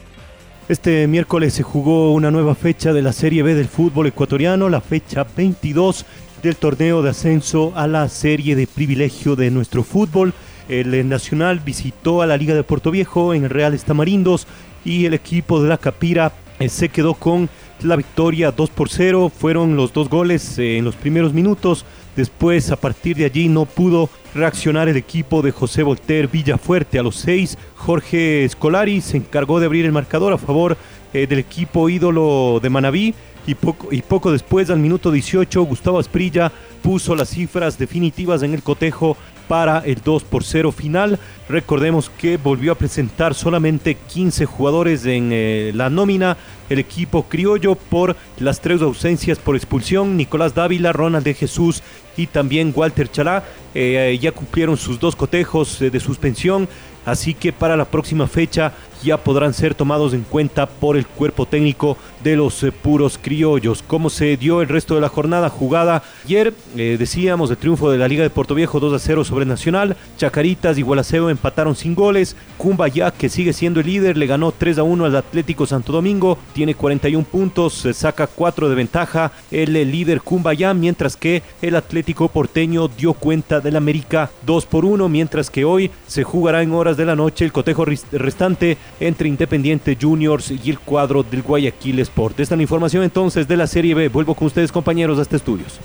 Este 0.70 1.08
miércoles 1.08 1.54
se 1.54 1.64
jugó 1.64 2.12
una 2.14 2.30
nueva 2.30 2.54
fecha 2.54 2.92
de 2.92 3.02
la 3.02 3.14
Serie 3.14 3.42
B 3.42 3.56
del 3.56 3.70
fútbol 3.70 4.08
ecuatoriano, 4.08 4.68
la 4.68 4.82
fecha 4.82 5.26
22 5.38 6.06
del 6.44 6.58
torneo 6.58 7.02
de 7.02 7.12
ascenso 7.12 7.72
a 7.76 7.88
la 7.88 8.10
Serie 8.10 8.56
de 8.56 8.68
Privilegio 8.68 9.38
de 9.38 9.50
nuestro 9.50 9.84
fútbol. 9.84 10.34
El 10.70 11.08
Nacional 11.08 11.60
visitó 11.60 12.22
a 12.22 12.28
la 12.28 12.38
Liga 12.38 12.54
de 12.54 12.64
Puerto 12.64 12.92
Viejo 12.92 13.34
en 13.34 13.46
el 13.46 13.50
Real 13.50 13.74
Estamarindos 13.74 14.48
y 14.84 15.06
el 15.06 15.14
equipo 15.14 15.62
de 15.62 15.70
la 15.70 15.78
Capira 15.78 16.34
eh, 16.60 16.70
se 16.70 16.90
quedó 16.90 17.14
con 17.14 17.50
la 17.82 17.96
victoria 17.96 18.52
2 18.52 18.70
por 18.72 18.90
0. 18.90 19.32
Fueron 19.36 19.76
los 19.76 19.94
dos 19.94 20.10
goles 20.10 20.58
eh, 20.58 20.78
en 20.78 20.86
los 20.86 20.96
primeros 20.96 21.34
minutos. 21.34 21.86
Después, 22.16 22.72
a 22.72 22.78
partir 22.78 23.16
de 23.16 23.26
allí, 23.26 23.48
no 23.48 23.66
pudo 23.66 24.10
reaccionar 24.34 24.90
el 24.90 24.98
equipo 24.98 25.42
de 25.42 25.52
José 25.52 25.84
Volter 25.84 26.28
Villafuerte. 26.28 26.98
A 26.98 27.04
los 27.04 27.16
6, 27.18 27.58
Jorge 27.76 28.44
Escolari 28.44 29.02
se 29.02 29.18
encargó 29.18 29.60
de 29.60 29.68
abrir 29.68 29.86
el 29.86 29.92
marcador 29.92 30.34
a 30.34 30.38
favor 30.38 30.78
eh, 31.14 31.28
del 31.28 31.40
equipo 31.40 31.90
ídolo 31.90 32.60
de 32.62 32.70
Manabí. 32.70 33.14
Y 33.46 33.56
poco, 33.56 33.88
y 33.92 34.02
poco 34.02 34.32
después, 34.32 34.70
al 34.70 34.80
minuto 34.80 35.10
18, 35.10 35.62
Gustavo 35.62 36.00
Asprilla 36.00 36.52
puso 36.82 37.16
las 37.16 37.30
cifras 37.30 37.78
definitivas 37.78 38.44
en 38.44 38.54
el 38.54 38.62
cotejo 38.62 39.16
para 39.48 39.80
el 39.80 40.02
2 40.04 40.24
por 40.24 40.44
0 40.44 40.72
final. 40.72 41.20
Recordemos 41.50 42.10
que 42.10 42.38
volvió 42.38 42.72
a 42.72 42.76
presentar 42.76 43.34
solamente 43.34 43.96
15 43.96 44.46
jugadores 44.46 45.06
en 45.06 45.30
eh, 45.32 45.72
la 45.74 45.90
nómina 45.90 46.38
el 46.70 46.80
equipo 46.80 47.24
criollo 47.24 47.76
por 47.76 48.16
las 48.40 48.62
tres 48.62 48.82
ausencias 48.82 49.40
por 49.40 49.56
expulsión. 49.56 50.18
Nicolás 50.18 50.54
Dávila, 50.54 50.94
Ronald 50.94 51.26
de 51.26 51.34
Jesús 51.34 51.84
y 52.16 52.28
también 52.28 52.74
Walter 52.76 53.10
Chalá 53.12 53.44
eh, 53.74 54.18
ya 54.22 54.32
cumplieron 54.32 54.78
sus 54.78 55.00
dos 55.00 55.16
cotejos 55.16 55.82
eh, 55.82 55.90
de 55.90 56.00
suspensión. 56.00 56.68
Así 57.08 57.34
que 57.34 57.54
para 57.54 57.78
la 57.78 57.86
próxima 57.86 58.28
fecha 58.28 58.74
ya 59.02 59.16
podrán 59.16 59.54
ser 59.54 59.76
tomados 59.76 60.14
en 60.14 60.24
cuenta 60.24 60.66
por 60.66 60.98
el 60.98 61.06
cuerpo 61.06 61.46
técnico 61.46 61.96
de 62.22 62.36
los 62.36 62.62
eh, 62.64 62.74
puros 62.74 63.18
criollos. 63.18 63.82
¿Cómo 63.86 64.10
se 64.10 64.36
dio 64.36 64.62
el 64.62 64.68
resto 64.68 64.96
de 64.96 65.02
la 65.02 65.08
jornada 65.08 65.50
jugada? 65.50 66.04
Ayer 66.26 66.54
eh, 66.76 66.98
decíamos 67.00 67.50
el 67.50 67.56
triunfo 67.56 67.90
de 67.90 67.98
la 67.98 68.10
Liga 68.10 68.24
de 68.24 68.30
Puerto 68.30 68.56
Viejo 68.56 68.82
2 68.82 68.94
a 68.94 69.00
0 69.00 69.24
sobre 69.24 69.46
Nacional. 69.46 69.96
Chacaritas 70.18 70.78
y 70.78 70.82
Gualaceo 70.82 71.30
empataron 71.30 71.76
sin 71.78 71.96
goles. 71.96 72.36
Cumbayá, 72.58 73.12
que 73.12 73.30
sigue 73.30 73.54
siendo 73.54 73.80
el 73.80 73.86
líder, 73.86 74.18
le 74.18 74.28
ganó 74.28 74.52
3 74.52 74.80
a 74.80 74.84
1 74.84 75.06
al 75.06 75.16
Atlético 75.16 75.66
Santo 75.66 75.94
Domingo. 75.94 76.38
Tiene 76.58 76.74
41 76.74 77.24
puntos, 77.24 77.76
se 77.76 77.94
saca 77.94 78.26
4 78.26 78.68
de 78.68 78.74
ventaja 78.74 79.32
el 79.52 79.74
líder 79.74 80.22
Cumbayá, 80.22 80.74
mientras 80.74 81.16
que 81.16 81.44
el 81.62 81.76
Atlético 81.76 82.30
Porteño 82.30 82.88
dio 82.88 83.14
cuenta 83.14 83.60
del 83.60 83.76
América 83.76 84.32
2 84.44 84.66
por 84.66 84.84
1, 84.84 85.08
mientras 85.08 85.52
que 85.52 85.66
hoy 85.66 85.92
se 86.08 86.24
jugará 86.24 86.64
en 86.64 86.72
horas 86.72 86.98
de 86.98 87.06
la 87.06 87.16
noche 87.16 87.46
el 87.46 87.52
cotejo 87.52 87.86
restante 87.86 88.80
entre 89.00 89.30
Independiente 89.30 89.96
Juniors 90.02 90.50
y 90.50 90.72
el 90.72 90.80
cuadro 90.80 91.22
del 91.22 91.44
Guayaquil 91.44 92.00
Sport. 92.00 92.40
Esta 92.40 92.56
es 92.56 92.58
la 92.58 92.64
información 92.64 93.04
entonces 93.04 93.48
de 93.48 93.56
la 93.56 93.68
Serie 93.68 93.94
B. 93.94 94.10
Vuelvo 94.10 94.34
con 94.34 94.48
ustedes 94.48 94.72
compañeros 94.72 95.20
a 95.20 95.22
este 95.22 95.36
estudios. 95.36 95.80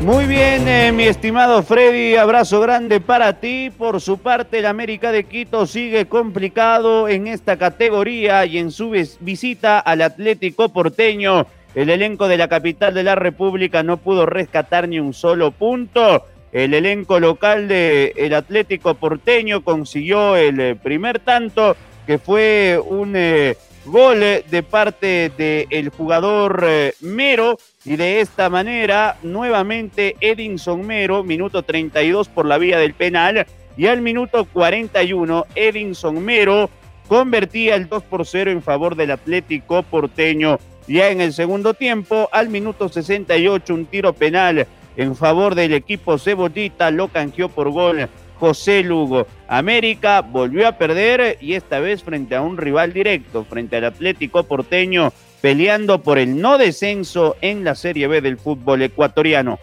Muy 0.00 0.26
bien, 0.26 0.68
eh, 0.68 0.92
mi 0.92 1.04
estimado 1.04 1.60
Freddy, 1.64 2.14
abrazo 2.14 2.60
grande 2.60 3.00
para 3.00 3.40
ti. 3.40 3.72
Por 3.76 4.00
su 4.00 4.18
parte, 4.18 4.60
el 4.60 4.66
América 4.66 5.10
de 5.10 5.24
Quito 5.24 5.66
sigue 5.66 6.06
complicado 6.06 7.08
en 7.08 7.26
esta 7.26 7.56
categoría 7.56 8.46
y 8.46 8.58
en 8.58 8.70
su 8.70 8.92
visita 9.18 9.80
al 9.80 10.02
Atlético 10.02 10.68
Porteño. 10.68 11.48
El 11.74 11.90
elenco 11.90 12.28
de 12.28 12.36
la 12.36 12.46
capital 12.46 12.94
de 12.94 13.02
la 13.02 13.16
República 13.16 13.82
no 13.82 13.96
pudo 13.96 14.24
rescatar 14.24 14.88
ni 14.88 15.00
un 15.00 15.14
solo 15.14 15.50
punto. 15.50 16.24
El 16.52 16.74
elenco 16.74 17.18
local 17.18 17.66
del 17.66 18.12
el 18.16 18.34
Atlético 18.34 18.94
Porteño 18.94 19.64
consiguió 19.64 20.36
el 20.36 20.60
eh, 20.60 20.76
primer 20.76 21.18
tanto, 21.18 21.76
que 22.06 22.18
fue 22.18 22.80
un 22.82 23.14
eh, 23.16 23.56
gol 23.88 24.20
de 24.20 24.62
parte 24.62 25.30
del 25.36 25.88
jugador 25.90 26.64
eh, 26.66 26.94
Mero. 27.00 27.58
Y 27.84 27.96
de 27.96 28.20
esta 28.20 28.50
manera, 28.50 29.16
nuevamente 29.22 30.16
Edinson 30.20 30.86
Mero, 30.86 31.24
minuto 31.24 31.62
32 31.62 32.28
por 32.28 32.46
la 32.46 32.58
vía 32.58 32.78
del 32.78 32.94
penal. 32.94 33.46
Y 33.76 33.86
al 33.86 34.02
minuto 34.02 34.44
41, 34.44 35.46
Edinson 35.54 36.24
Mero 36.24 36.70
convertía 37.08 37.74
el 37.74 37.88
2 37.88 38.02
por 38.04 38.26
0 38.26 38.50
en 38.50 38.62
favor 38.62 38.94
del 38.94 39.10
Atlético 39.12 39.82
porteño. 39.82 40.58
Ya 40.86 41.10
en 41.10 41.20
el 41.20 41.32
segundo 41.32 41.74
tiempo, 41.74 42.28
al 42.32 42.48
minuto 42.48 42.88
68, 42.88 43.74
un 43.74 43.86
tiro 43.86 44.12
penal 44.12 44.66
en 44.98 45.14
favor 45.14 45.54
del 45.54 45.74
equipo 45.74 46.18
cebollita 46.18 46.90
lo 46.90 47.06
canjeó 47.06 47.48
por 47.48 47.70
gol 47.70 48.08
José 48.40 48.82
Lugo. 48.82 49.26
América 49.48 50.20
volvió 50.20 50.68
a 50.68 50.72
perder 50.72 51.38
y 51.40 51.54
esta 51.54 51.80
vez 51.80 52.02
frente 52.02 52.36
a 52.36 52.42
un 52.42 52.58
rival 52.58 52.92
directo, 52.92 53.44
frente 53.44 53.76
al 53.76 53.86
Atlético 53.86 54.42
porteño, 54.42 55.10
peleando 55.40 56.02
por 56.02 56.18
el 56.18 56.38
no 56.38 56.58
descenso 56.58 57.34
en 57.40 57.64
la 57.64 57.74
Serie 57.74 58.08
B 58.08 58.20
del 58.20 58.36
fútbol 58.36 58.82
ecuatoriano. 58.82 59.58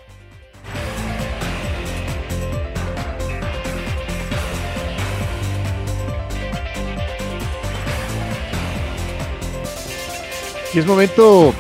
Y 10.73 10.79
es 10.79 10.85
momento, 10.87 11.53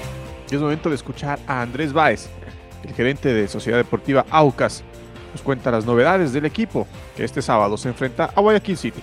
es 0.51 0.59
momento 0.59 0.89
de 0.89 0.95
escuchar 0.95 1.39
a 1.45 1.61
Andrés 1.61 1.93
Báez, 1.93 2.27
el 2.83 2.93
gerente 2.93 3.33
de 3.33 3.47
Sociedad 3.47 3.77
Deportiva 3.77 4.25
Aucas. 4.31 4.83
Nos 5.35 5.41
cuenta 5.41 5.69
las 5.69 5.85
novedades 5.85 6.31
del 6.31 6.45
equipo 6.45 6.87
que 7.13 7.25
este 7.25 7.41
sábado 7.41 7.75
se 7.75 7.89
enfrenta 7.89 8.31
a 8.33 8.39
Guayaquil 8.39 8.77
City. 8.77 9.01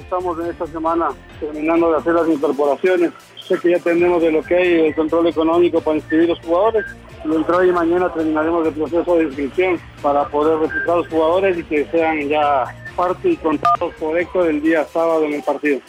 Estamos 0.00 0.40
en 0.40 0.46
esta 0.46 0.66
semana 0.68 1.10
terminando 1.38 1.90
de 1.90 1.98
hacer 1.98 2.14
las 2.14 2.26
incorporaciones. 2.28 3.12
Sé 3.46 3.58
que 3.58 3.72
ya 3.72 3.78
tenemos 3.78 4.22
de 4.22 4.32
lo 4.32 4.42
que 4.42 4.56
hay 4.56 4.86
el 4.86 4.94
control 4.94 5.26
económico 5.26 5.82
para 5.82 5.96
inscribir 5.98 6.30
los 6.30 6.40
jugadores. 6.40 6.86
Y 7.26 7.34
entre 7.34 7.56
hoy 7.56 7.68
y 7.68 7.72
mañana 7.72 8.10
terminaremos 8.10 8.68
el 8.68 8.72
proceso 8.72 9.16
de 9.16 9.24
inscripción 9.24 9.78
para 10.00 10.26
poder 10.28 10.60
registrar 10.60 10.96
los 10.96 11.08
jugadores 11.08 11.58
y 11.58 11.64
que 11.64 11.84
sean 11.90 12.26
ya 12.26 12.64
parte 12.96 13.28
y 13.28 13.36
contados 13.36 13.92
correctos 14.00 14.46
del 14.46 14.62
día 14.62 14.86
sábado 14.86 15.24
en 15.24 15.34
el 15.34 15.42
partido. 15.42 15.80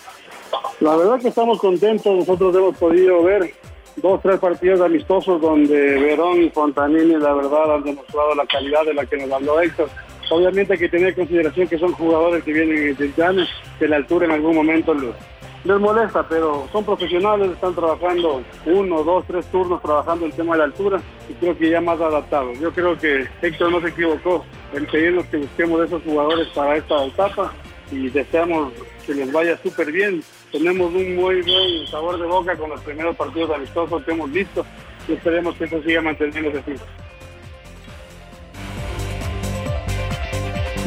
La 0.81 0.98
verdad 0.98 1.17
que 1.17 1.29
estamos 1.29 1.60
contentos, 1.60 2.13
nosotros 2.13 2.53
hemos 2.53 2.75
podido 2.75 3.24
ver 3.24 3.53
dos, 4.01 4.22
tres 4.22 4.39
partidos 4.39 4.82
amistosos 4.82 5.41
donde 5.41 6.00
Verón 6.00 6.44
y 6.44 6.50
Fontanini 6.50 7.15
la 7.15 7.34
verdad 7.34 7.75
han 7.75 7.84
demostrado 7.84 8.36
la 8.36 8.46
calidad 8.46 8.84
de 8.86 8.94
la 8.94 9.06
que 9.06 9.18
nos 9.18 9.32
habló 9.32 9.62
Héctor. 9.62 9.89
Obviamente 10.32 10.74
hay 10.74 10.79
que 10.79 10.89
tener 10.89 11.10
en 11.10 11.15
consideración 11.15 11.68
que 11.68 11.79
son 11.79 11.91
jugadores 11.94 12.44
que 12.44 12.53
vienen 12.53 12.96
de 12.96 13.13
llano, 13.18 13.44
que 13.79 13.88
la 13.88 13.96
altura 13.96 14.25
en 14.25 14.34
algún 14.34 14.56
momento 14.56 14.94
les 14.94 15.79
molesta, 15.79 16.27
pero 16.27 16.68
son 16.72 16.86
profesionales, 16.86 17.51
están 17.51 17.74
trabajando 17.74 18.44
uno, 18.65 19.03
dos, 19.03 19.25
tres 19.27 19.46
turnos 19.48 19.82
trabajando 19.82 20.25
el 20.25 20.34
tema 20.34 20.53
de 20.53 20.60
la 20.60 20.65
altura 20.65 21.01
y 21.27 21.34
creo 21.34 21.58
que 21.58 21.70
ya 21.72 21.82
más 21.82 22.00
adaptados. 22.00 22.60
Yo 22.60 22.72
creo 22.72 22.98
que 22.98 23.27
Héctor 23.41 23.72
no 23.72 23.82
se 23.82 23.89
equivocó 23.89 24.46
en 24.74 24.86
pedirnos 24.86 25.25
que 25.25 25.38
busquemos 25.38 25.86
esos 25.86 26.03
jugadores 26.03 26.48
para 26.50 26.77
esta 26.77 27.06
etapa 27.06 27.51
y 27.91 28.10
deseamos 28.10 28.72
que 29.06 29.15
les 29.15 29.32
vaya 29.32 29.58
súper 29.63 29.91
bien. 29.91 30.22
Tenemos 30.51 30.94
un 30.94 31.15
muy 31.15 31.41
buen 31.41 31.88
sabor 31.88 32.20
de 32.20 32.25
boca 32.25 32.56
con 32.56 32.72
los 32.72 32.82
primeros 32.82 33.15
partidos 33.15 33.51
amistosos 33.51 34.03
que 34.03 34.12
hemos 34.12 34.32
visto 34.32 34.65
y 35.08 35.13
esperemos 35.13 35.56
que 35.56 35.65
eso 35.65 35.82
siga 35.84 36.01
manteniéndose 36.01 36.60
así. 36.60 36.74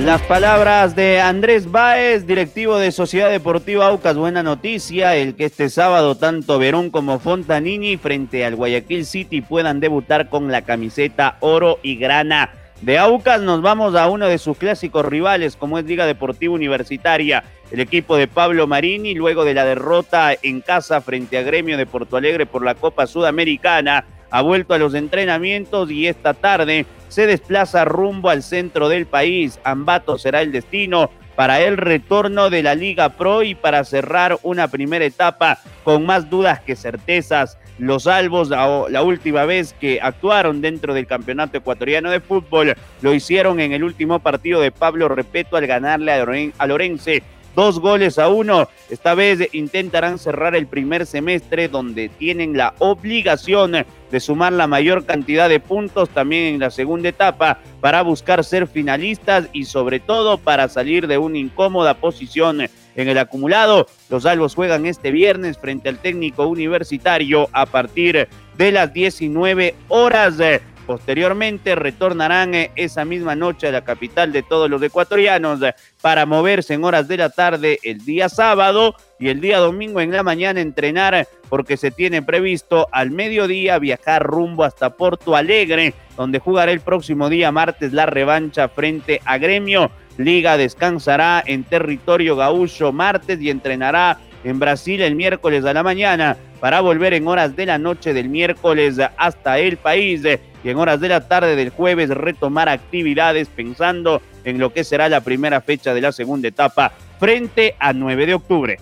Las 0.01 0.21
palabras 0.23 0.97
de 0.97 1.21
Andrés 1.21 1.71
Báez, 1.71 2.27
directivo 2.27 2.77
de 2.77 2.91
Sociedad 2.91 3.31
Deportiva 3.31 3.87
Aucas, 3.87 4.17
buena 4.17 4.43
noticia, 4.43 5.15
el 5.15 5.37
que 5.37 5.45
este 5.45 5.69
sábado 5.69 6.17
tanto 6.17 6.59
Verón 6.59 6.91
como 6.91 7.21
Fontanini 7.21 7.99
frente 7.99 8.45
al 8.45 8.57
Guayaquil 8.57 9.05
City 9.05 9.43
puedan 9.43 9.79
debutar 9.79 10.29
con 10.29 10.51
la 10.51 10.63
camiseta 10.63 11.37
oro 11.39 11.79
y 11.85 11.97
grana. 11.97 12.62
De 12.83 12.99
Aucas 12.99 13.41
nos 13.41 13.63
vamos 13.63 13.95
a 13.95 14.09
uno 14.09 14.27
de 14.27 14.39
sus 14.39 14.59
clásicos 14.59 15.05
rivales, 15.05 15.55
como 15.55 15.79
es 15.79 15.85
Liga 15.85 16.05
Deportiva 16.05 16.53
Universitaria. 16.53 17.45
El 17.71 17.79
equipo 17.79 18.17
de 18.17 18.27
Pablo 18.27 18.67
Marini, 18.67 19.15
luego 19.15 19.45
de 19.45 19.55
la 19.55 19.65
derrota 19.65 20.35
en 20.43 20.61
casa 20.61 21.01
frente 21.01 21.39
a 21.39 21.43
Gremio 21.43 21.77
de 21.77 21.87
Porto 21.87 22.17
Alegre 22.17 22.45
por 22.45 22.65
la 22.65 22.75
Copa 22.75 23.07
Sudamericana, 23.07 24.05
ha 24.33 24.43
vuelto 24.43 24.75
a 24.75 24.79
los 24.79 24.95
entrenamientos 24.95 25.93
y 25.93 26.09
esta 26.09 26.35
tarde 26.35 26.85
se 27.07 27.29
desplaza 27.29 27.85
rumbo 27.85 28.31
al 28.31 28.43
centro 28.43 28.89
del 28.89 29.07
país. 29.07 29.61
Ambato 29.63 30.19
será 30.19 30.43
el 30.43 30.51
destino 30.51 31.09
para 31.37 31.61
el 31.61 31.77
retorno 31.77 32.51
de 32.51 32.65
la 32.65 32.75
Liga 32.75 33.11
Pro 33.11 33.45
y 33.45 33.55
para 33.55 33.85
cerrar 33.85 34.39
una 34.43 34.67
primera 34.67 35.05
etapa 35.05 35.61
con 35.85 36.05
más 36.05 36.29
dudas 36.29 36.59
que 36.61 36.75
certezas. 36.75 37.59
Los 37.79 38.07
Albos, 38.07 38.49
la, 38.51 39.03
última 39.03 39.45
vez 39.45 39.75
que 39.79 40.01
actuaron 40.01 40.61
dentro 40.61 40.95
del 40.95 41.07
Campeonato 41.07 41.57
Ecuatoriano 41.57 42.11
de 42.11 42.21
Fútbol, 42.21 42.75
lo 43.01 43.15
hicieron 43.15 43.61
en 43.61 43.73
el 43.73 43.83
último 43.83 44.19
partido 44.19 44.61
de 44.61 44.71
Pablo 44.71 45.09
Repeto 45.09 45.57
al 45.57 45.67
ganarle 45.67 46.13
a, 46.13 46.19
Loren, 46.19 46.53
a 46.59 46.67
Lorense 46.67 47.23
dos 47.55 47.81
goles 47.81 48.19
a 48.19 48.29
uno. 48.29 48.69
Esta 48.91 49.15
vez 49.15 49.49
intentarán 49.53 50.19
cerrar 50.19 50.55
el 50.55 50.67
primer 50.67 51.07
semestre 51.07 51.69
donde 51.69 52.09
tienen 52.09 52.57
la 52.57 52.75
obligación 52.79 53.85
de 54.11 54.21
sumar 54.21 54.53
la 54.53 54.67
mayor 54.67 55.05
cantidad 55.05 55.49
de 55.49 55.61
puntos 55.61 56.11
también 56.11 56.55
en 56.55 56.61
la 56.61 56.71
segunda 56.71 57.09
etapa 57.09 57.59
para 57.81 58.03
buscar 58.03 58.45
ser 58.45 58.67
finalistas 58.67 59.49
y 59.53 59.65
sobre 59.65 60.01
todo 60.01 60.39
para 60.39 60.69
salir 60.69 61.07
de 61.07 61.19
una 61.19 61.39
incómoda 61.39 61.95
posición 61.95 62.69
en 62.97 63.09
el 63.09 63.19
acumulado. 63.19 63.87
Los 64.11 64.27
albos 64.27 64.55
juegan 64.55 64.87
este 64.87 65.11
viernes 65.11 65.59
frente 65.59 65.89
al 65.89 65.99
técnico 65.99 66.47
universitario 66.47 67.49
a 67.53 67.67
partir 67.67 68.29
de 68.57 68.73
las 68.73 68.93
19 68.93 69.75
horas. 69.89 70.39
Posteriormente 70.87 71.77
retornarán 71.77 72.55
eh, 72.55 72.71
esa 72.75 73.05
misma 73.05 73.37
noche 73.37 73.69
a 73.69 73.73
la 73.73 73.85
capital 73.85 74.33
de 74.33 74.43
todos 74.43 74.69
los 74.69 74.83
ecuatorianos 74.83 75.63
eh, 75.63 75.75
para 76.01 76.27
moverse 76.27 76.75
en 76.75 76.85
horas 76.85 77.07
de 77.07 77.17
la 77.19 77.31
tarde 77.31 77.79
el 77.85 78.05
día 78.05 78.29
sábado 78.29 78.97
y 79.19 79.29
el 79.29 79.41
día 79.41 79.59
domingo 79.59 80.01
en 80.01 80.11
la 80.11 80.25
mañana 80.25 80.61
entrenar 80.61 81.29
porque 81.49 81.77
se 81.77 81.93
tiene 81.93 82.23
previsto 82.23 82.89
al 82.91 83.11
mediodía 83.11 83.79
viajar 83.79 84.25
rumbo 84.25 84.65
hasta 84.65 84.91
Porto 84.91 85.37
Alegre, 85.37 85.95
donde 86.17 86.41
jugará 86.41 86.73
el 86.73 86.81
próximo 86.81 87.29
día 87.29 87.53
martes 87.53 87.93
la 87.93 88.07
revancha 88.07 88.69
frente 88.69 89.21
a 89.25 89.39
Gremio. 89.39 89.91
Liga 90.17 90.57
descansará 90.57 91.43
en 91.47 91.65
territorio 91.65 92.37
gaúcho 92.37 92.93
martes 92.93 93.41
y 93.41 93.51
entrenará 93.51 94.19
en 94.45 94.59
Brasil 94.59 95.01
el 95.01 95.15
miércoles 95.15 95.65
a 95.65 95.73
la 95.73 95.83
mañana 95.83 96.37
para 96.61 96.81
volver 96.81 97.15
en 97.15 97.27
horas 97.27 97.57
de 97.57 97.67
la 97.67 97.79
noche 97.79 98.13
del 98.13 98.29
miércoles 98.29 98.97
hasta 99.17 99.59
el 99.59 99.77
país 99.77 100.23
y 100.65 100.69
en 100.69 100.79
horas 100.79 101.01
de 101.01 101.09
la 101.09 101.27
tarde 101.27 101.57
del 101.57 101.71
jueves 101.71 102.11
retomar 102.11 102.69
actividades 102.69 103.49
pensando 103.49 104.23
en 104.45 104.59
lo 104.59 104.73
que 104.73 104.85
será 104.85 105.09
la 105.09 105.21
primera 105.21 105.61
fecha 105.61 105.95
de 105.95 106.01
la 106.01 106.13
segunda 106.13 106.49
etapa 106.49 106.93
frente 107.19 107.75
a 107.79 107.93
9 107.93 108.27
de 108.27 108.35
octubre. 108.35 108.79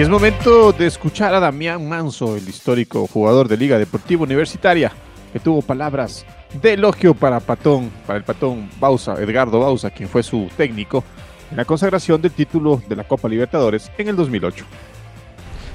Y 0.00 0.02
es 0.02 0.08
momento 0.08 0.72
de 0.72 0.86
escuchar 0.86 1.34
a 1.34 1.40
Damián 1.40 1.86
Manso, 1.86 2.34
el 2.34 2.48
histórico 2.48 3.06
jugador 3.06 3.48
de 3.48 3.58
Liga 3.58 3.78
Deportiva 3.78 4.22
Universitaria, 4.22 4.90
que 5.30 5.38
tuvo 5.40 5.60
palabras 5.60 6.24
de 6.54 6.72
elogio 6.72 7.12
para 7.12 7.38
Patón, 7.38 7.90
para 8.06 8.16
el 8.16 8.24
Patón 8.24 8.70
Bausa, 8.80 9.16
Edgardo 9.20 9.60
Bausa, 9.60 9.90
quien 9.90 10.08
fue 10.08 10.22
su 10.22 10.48
técnico 10.56 11.04
en 11.50 11.58
la 11.58 11.66
consagración 11.66 12.22
del 12.22 12.30
título 12.30 12.82
de 12.88 12.96
la 12.96 13.04
Copa 13.04 13.28
Libertadores 13.28 13.92
en 13.98 14.08
el 14.08 14.16
2008. 14.16 14.64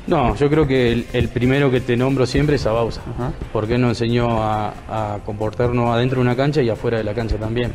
No, 0.07 0.35
yo 0.35 0.49
creo 0.49 0.65
que 0.65 1.05
el, 1.13 1.27
primero 1.29 1.69
que 1.69 1.81
te 1.81 1.95
nombro 1.95 2.25
siempre 2.25 2.55
es 2.55 2.65
a 2.65 2.71
Bausa, 2.71 3.01
porque 3.53 3.77
nos 3.77 3.89
enseñó 3.89 4.41
a, 4.41 4.73
a, 4.89 5.19
comportarnos 5.23 5.91
adentro 5.91 6.15
de 6.15 6.21
una 6.23 6.35
cancha 6.35 6.63
y 6.63 6.69
afuera 6.71 6.97
de 6.97 7.03
la 7.03 7.13
cancha 7.13 7.38
también, 7.38 7.73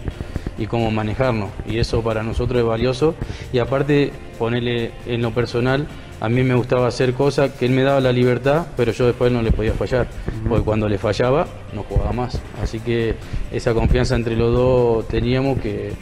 y 0.58 0.66
cómo 0.66 0.90
manejarnos, 0.90 1.50
y 1.64 1.78
eso 1.78 2.02
para 2.02 2.24
nosotros 2.24 2.58
es 2.58 2.66
valioso, 2.66 3.14
y 3.52 3.58
aparte 3.60 4.10
ponerle 4.36 4.90
en 5.06 5.22
lo 5.22 5.30
personal, 5.30 5.86
a 6.20 6.28
mí 6.28 6.42
me 6.42 6.54
gustaba 6.54 6.87
hacer 6.87 7.14
cosas 7.14 7.52
que 7.52 7.66
él 7.66 7.72
me 7.72 7.83
daba 7.83 8.00
la 8.00 8.12
libertad, 8.12 8.66
pero 8.76 8.92
yo 8.92 9.06
después 9.06 9.33
no 9.33 9.42
le 9.42 9.52
podía 9.52 9.72
fallar, 9.72 10.06
porque 10.48 10.64
cuando 10.64 10.88
le 10.88 10.98
fallaba 10.98 11.46
no 11.74 11.83
jugaba 11.83 12.12
más, 12.12 12.40
así 12.62 12.78
que 12.80 13.14
esa 13.50 13.72
confianza 13.72 14.14
entre 14.16 14.37
los 14.37 14.52
dos 14.52 15.09
teníamos 15.09 15.59
que 15.59 15.92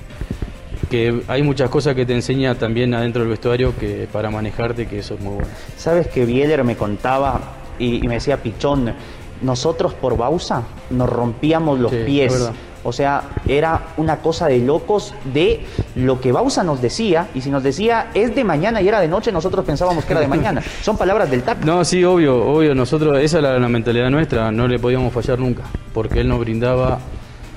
que 0.89 1.23
hay 1.29 1.43
muchas 1.43 1.71
cosas 1.71 1.95
que 1.95 2.07
te 2.07 2.15
enseña 2.15 2.55
también 2.55 2.95
adentro 2.95 3.23
del 3.23 3.31
vestuario 3.31 3.77
que 3.79 4.09
para 4.11 4.31
manejarte, 4.31 4.87
que 4.87 5.01
eso 5.01 5.15
es 5.15 5.21
muy 5.21 5.35
bueno. 5.35 5.49
Sabes 5.77 6.09
que 6.09 6.25
Bieler 6.25 6.65
me 6.65 6.77
contaba 6.77 7.41
y, 7.79 8.07
me 8.09 8.15
decía, 8.15 8.43
Pichón, 8.43 8.95
nosotros 9.43 9.95
por 9.95 10.17
Bausa 10.17 10.63
nos 10.91 11.09
rompíamos 11.09 11.79
los 11.79 11.93
pies. 11.93 12.51
O 12.85 12.93
sea, 12.93 13.23
era 13.47 13.89
una 13.97 14.19
cosa 14.19 14.47
de 14.47 14.59
locos 14.59 15.15
de 15.35 15.61
lo 15.99 16.21
que 16.21 16.33
Bausa 16.33 16.63
nos 16.63 16.81
decía, 16.81 17.29
y 17.35 17.41
si 17.41 17.51
nos 17.51 17.63
decía 17.63 18.11
es 18.15 18.35
de 18.35 18.45
mañana 18.45 18.81
y 18.81 18.89
era 18.89 19.01
de 19.01 19.09
noche, 19.09 19.33
nosotros 19.33 19.65
pensábamos 19.65 20.05
que 20.05 20.13
era 20.13 20.21
de 20.21 20.29
mañana. 20.29 20.63
Son 20.83 20.97
palabras 20.97 21.31
del 21.31 21.43
TAC. 21.43 21.65
No, 21.65 21.85
sí, 21.85 22.05
obvio, 22.05 22.37
obvio, 22.37 22.75
nosotros, 22.75 23.19
esa 23.19 23.41
era 23.41 23.59
la 23.59 23.69
mentalidad 23.69 24.09
nuestra, 24.11 24.53
no 24.53 24.69
le 24.69 24.79
podíamos 24.79 25.13
fallar 25.13 25.39
nunca, 25.39 25.65
porque 25.93 26.21
él 26.21 26.29
nos 26.29 26.39
brindaba 26.41 26.99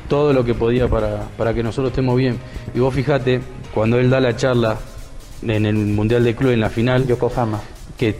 todo 0.09 0.33
lo 0.33 0.43
que 0.43 0.53
podía 0.53 0.87
para, 0.87 1.27
para 1.37 1.53
que 1.53 1.63
nosotros 1.63 1.91
estemos 1.91 2.17
bien. 2.17 2.39
Y 2.73 2.79
vos 2.79 2.93
fijate, 2.93 3.41
cuando 3.73 3.99
él 3.99 4.09
da 4.09 4.19
la 4.19 4.35
charla 4.35 4.77
en 5.43 5.65
el 5.65 5.75
Mundial 5.75 6.23
de 6.23 6.35
Club 6.35 6.51
en 6.51 6.59
la 6.59 6.69
final, 6.69 7.07
Yokohama, 7.07 7.61
que 7.97 8.15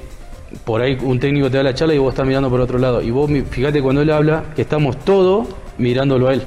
por 0.64 0.82
ahí 0.82 0.98
un 1.02 1.20
técnico 1.20 1.50
te 1.50 1.58
da 1.58 1.64
la 1.64 1.74
charla 1.74 1.94
y 1.94 1.98
vos 1.98 2.14
estás 2.14 2.26
mirando 2.26 2.50
por 2.50 2.60
otro 2.62 2.78
lado. 2.78 3.02
Y 3.02 3.12
vos 3.12 3.30
fíjate 3.50 3.82
cuando 3.82 4.02
él 4.02 4.10
habla 4.12 4.46
que 4.56 4.62
estamos 4.62 4.98
todos 5.00 5.48
mirándolo 5.78 6.28
a 6.28 6.34
él. 6.34 6.44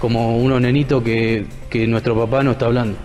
como 0.00 0.36
unos 0.36 0.60
nenitos 0.60 1.02
que, 1.02 1.46
que 1.78 1.86
nuestro 1.86 2.16
papá 2.16 2.42
no 2.42 2.52
está 2.52 2.66
hablando. 2.66 2.96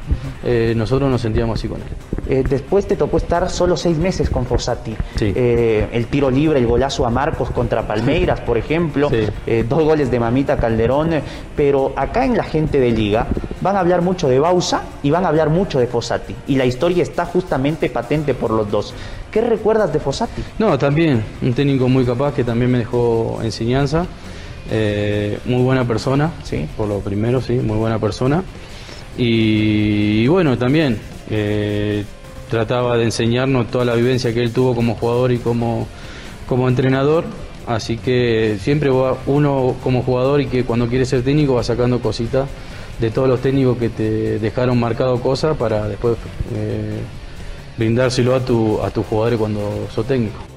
Eh, 0.43 0.73
nosotros 0.75 1.09
nos 1.09 1.21
sentíamos 1.21 1.59
así 1.59 1.67
con 1.67 1.81
él. 1.81 1.87
Eh, 2.31 2.43
después 2.47 2.87
te 2.87 2.95
tocó 2.95 3.17
estar 3.17 3.49
solo 3.49 3.75
seis 3.75 3.97
meses 3.97 4.29
con 4.29 4.45
Fossati. 4.45 4.95
Sí. 5.17 5.33
Eh, 5.35 5.89
el 5.91 6.07
tiro 6.07 6.31
libre, 6.31 6.59
el 6.59 6.67
golazo 6.67 7.05
a 7.05 7.09
Marcos 7.09 7.51
contra 7.51 7.85
Palmeiras, 7.85 8.39
por 8.45 8.57
ejemplo. 8.57 9.09
Eh, 9.45 9.65
dos 9.67 9.83
goles 9.83 10.09
de 10.09 10.19
Mamita 10.19 10.57
Calderón. 10.57 11.09
Pero 11.55 11.93
acá 11.95 12.25
en 12.25 12.37
la 12.37 12.43
gente 12.43 12.79
de 12.79 12.91
Liga 12.91 13.27
van 13.61 13.75
a 13.75 13.79
hablar 13.79 14.01
mucho 14.01 14.29
de 14.29 14.39
Bausa 14.39 14.83
y 15.03 15.11
van 15.11 15.25
a 15.25 15.27
hablar 15.27 15.49
mucho 15.49 15.79
de 15.79 15.87
Fossati. 15.87 16.35
Y 16.47 16.55
la 16.55 16.65
historia 16.65 17.03
está 17.03 17.25
justamente 17.25 17.89
patente 17.89 18.33
por 18.33 18.51
los 18.51 18.69
dos. 18.71 18.93
¿Qué 19.31 19.41
recuerdas 19.41 19.91
de 19.91 19.99
Fossati? 19.99 20.41
No, 20.59 20.77
también, 20.77 21.23
un 21.41 21.53
técnico 21.53 21.87
muy 21.87 22.05
capaz 22.05 22.33
que 22.33 22.43
también 22.43 22.71
me 22.71 22.79
dejó 22.79 23.39
enseñanza. 23.43 24.05
Eh, 24.69 25.39
muy 25.45 25.63
buena 25.63 25.87
persona, 25.87 26.31
sí. 26.43 26.67
por 26.77 26.87
lo 26.87 26.99
primero, 26.99 27.41
sí, 27.41 27.53
muy 27.53 27.77
buena 27.77 27.99
persona. 27.99 28.43
Y, 29.17 30.27
bueno, 30.27 30.57
también 30.57 30.99
eh, 31.29 32.05
trataba 32.49 32.97
de 32.97 33.05
enseñarnos 33.05 33.69
toda 33.69 33.85
la 33.85 33.95
vivencia 33.95 34.33
que 34.33 34.41
él 34.41 34.51
tuvo 34.51 34.75
como 34.75 34.95
jugador 34.95 35.31
y 35.31 35.37
como, 35.39 35.87
como 36.47 36.67
entrenador. 36.67 37.25
Así 37.67 37.97
que 37.97 38.57
siempre 38.59 38.89
va 38.89 39.17
uno 39.27 39.75
como 39.83 40.01
jugador 40.03 40.41
y 40.41 40.47
que 40.47 40.63
cuando 40.63 40.87
quiere 40.87 41.05
ser 41.05 41.23
técnico 41.23 41.55
va 41.55 41.63
sacando 41.63 41.99
cositas 41.99 42.49
de 42.99 43.11
todos 43.11 43.27
los 43.27 43.41
técnicos 43.41 43.77
que 43.77 43.89
te 43.89 44.39
dejaron 44.39 44.79
marcado 44.79 45.19
cosas 45.21 45.57
para 45.57 45.87
después 45.87 46.17
eh, 46.55 46.99
brindárselo 47.77 48.35
a, 48.35 48.39
tu, 48.39 48.81
a 48.81 48.89
tus 48.89 49.05
jugadores 49.05 49.39
cuando 49.39 49.87
sos 49.93 50.05
técnico. 50.05 50.50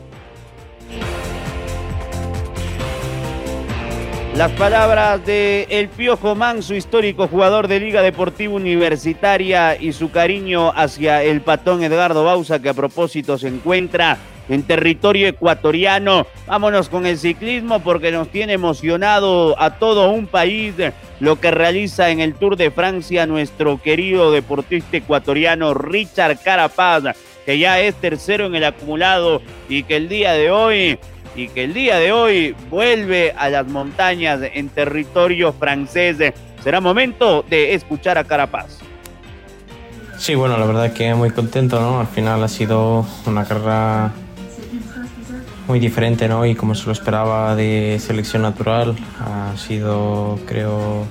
Las 4.36 4.50
palabras 4.50 5.24
de 5.24 5.68
El 5.70 5.88
Piojo 5.88 6.34
Manso, 6.34 6.74
histórico 6.74 7.28
jugador 7.28 7.68
de 7.68 7.78
Liga 7.78 8.02
Deportiva 8.02 8.54
Universitaria, 8.54 9.80
y 9.80 9.92
su 9.92 10.10
cariño 10.10 10.72
hacia 10.74 11.22
el 11.22 11.40
patón 11.40 11.84
Edgardo 11.84 12.24
Bausa, 12.24 12.60
que 12.60 12.68
a 12.68 12.74
propósito 12.74 13.38
se 13.38 13.46
encuentra 13.46 14.18
en 14.48 14.64
territorio 14.64 15.28
ecuatoriano. 15.28 16.26
Vámonos 16.48 16.88
con 16.88 17.06
el 17.06 17.16
ciclismo 17.16 17.78
porque 17.78 18.10
nos 18.10 18.28
tiene 18.28 18.54
emocionado 18.54 19.54
a 19.62 19.78
todo 19.78 20.10
un 20.10 20.26
país 20.26 20.74
lo 21.20 21.38
que 21.38 21.52
realiza 21.52 22.10
en 22.10 22.18
el 22.18 22.34
Tour 22.34 22.56
de 22.56 22.72
Francia 22.72 23.26
nuestro 23.26 23.80
querido 23.80 24.32
deportista 24.32 24.96
ecuatoriano 24.96 25.74
Richard 25.74 26.40
Carapaz, 26.42 27.04
que 27.46 27.60
ya 27.60 27.78
es 27.78 27.94
tercero 27.94 28.46
en 28.46 28.56
el 28.56 28.64
acumulado 28.64 29.42
y 29.68 29.84
que 29.84 29.94
el 29.94 30.08
día 30.08 30.32
de 30.32 30.50
hoy 30.50 30.98
y 31.34 31.48
que 31.48 31.64
el 31.64 31.74
día 31.74 31.96
de 31.96 32.12
hoy 32.12 32.54
vuelve 32.70 33.32
a 33.36 33.48
las 33.48 33.66
montañas 33.66 34.40
en 34.42 34.68
territorio 34.68 35.52
francés. 35.52 36.16
Será 36.62 36.80
momento 36.80 37.44
de 37.48 37.74
escuchar 37.74 38.18
a 38.18 38.24
Carapaz. 38.24 38.78
Sí, 40.18 40.34
bueno, 40.34 40.56
la 40.56 40.66
verdad 40.66 40.92
que 40.92 41.12
muy 41.14 41.30
contento, 41.30 41.80
¿no? 41.80 42.00
Al 42.00 42.06
final 42.06 42.42
ha 42.42 42.48
sido 42.48 43.04
una 43.26 43.44
carrera 43.44 44.12
muy 45.66 45.80
diferente, 45.80 46.28
¿no? 46.28 46.46
Y 46.46 46.54
como 46.54 46.74
se 46.74 46.86
lo 46.86 46.92
esperaba 46.92 47.56
de 47.56 47.98
selección 48.00 48.42
natural, 48.42 48.96
ha 49.20 49.56
sido, 49.56 50.38
creo, 50.46 51.06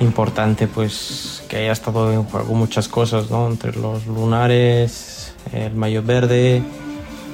importante 0.00 0.68
pues 0.68 1.42
que 1.48 1.56
haya 1.56 1.72
estado 1.72 2.12
en 2.12 2.24
juego 2.24 2.54
muchas 2.54 2.88
cosas, 2.88 3.30
¿no? 3.30 3.48
Entre 3.48 3.72
los 3.72 4.06
lunares, 4.06 5.34
el 5.52 5.74
mayo 5.74 6.02
verde, 6.02 6.62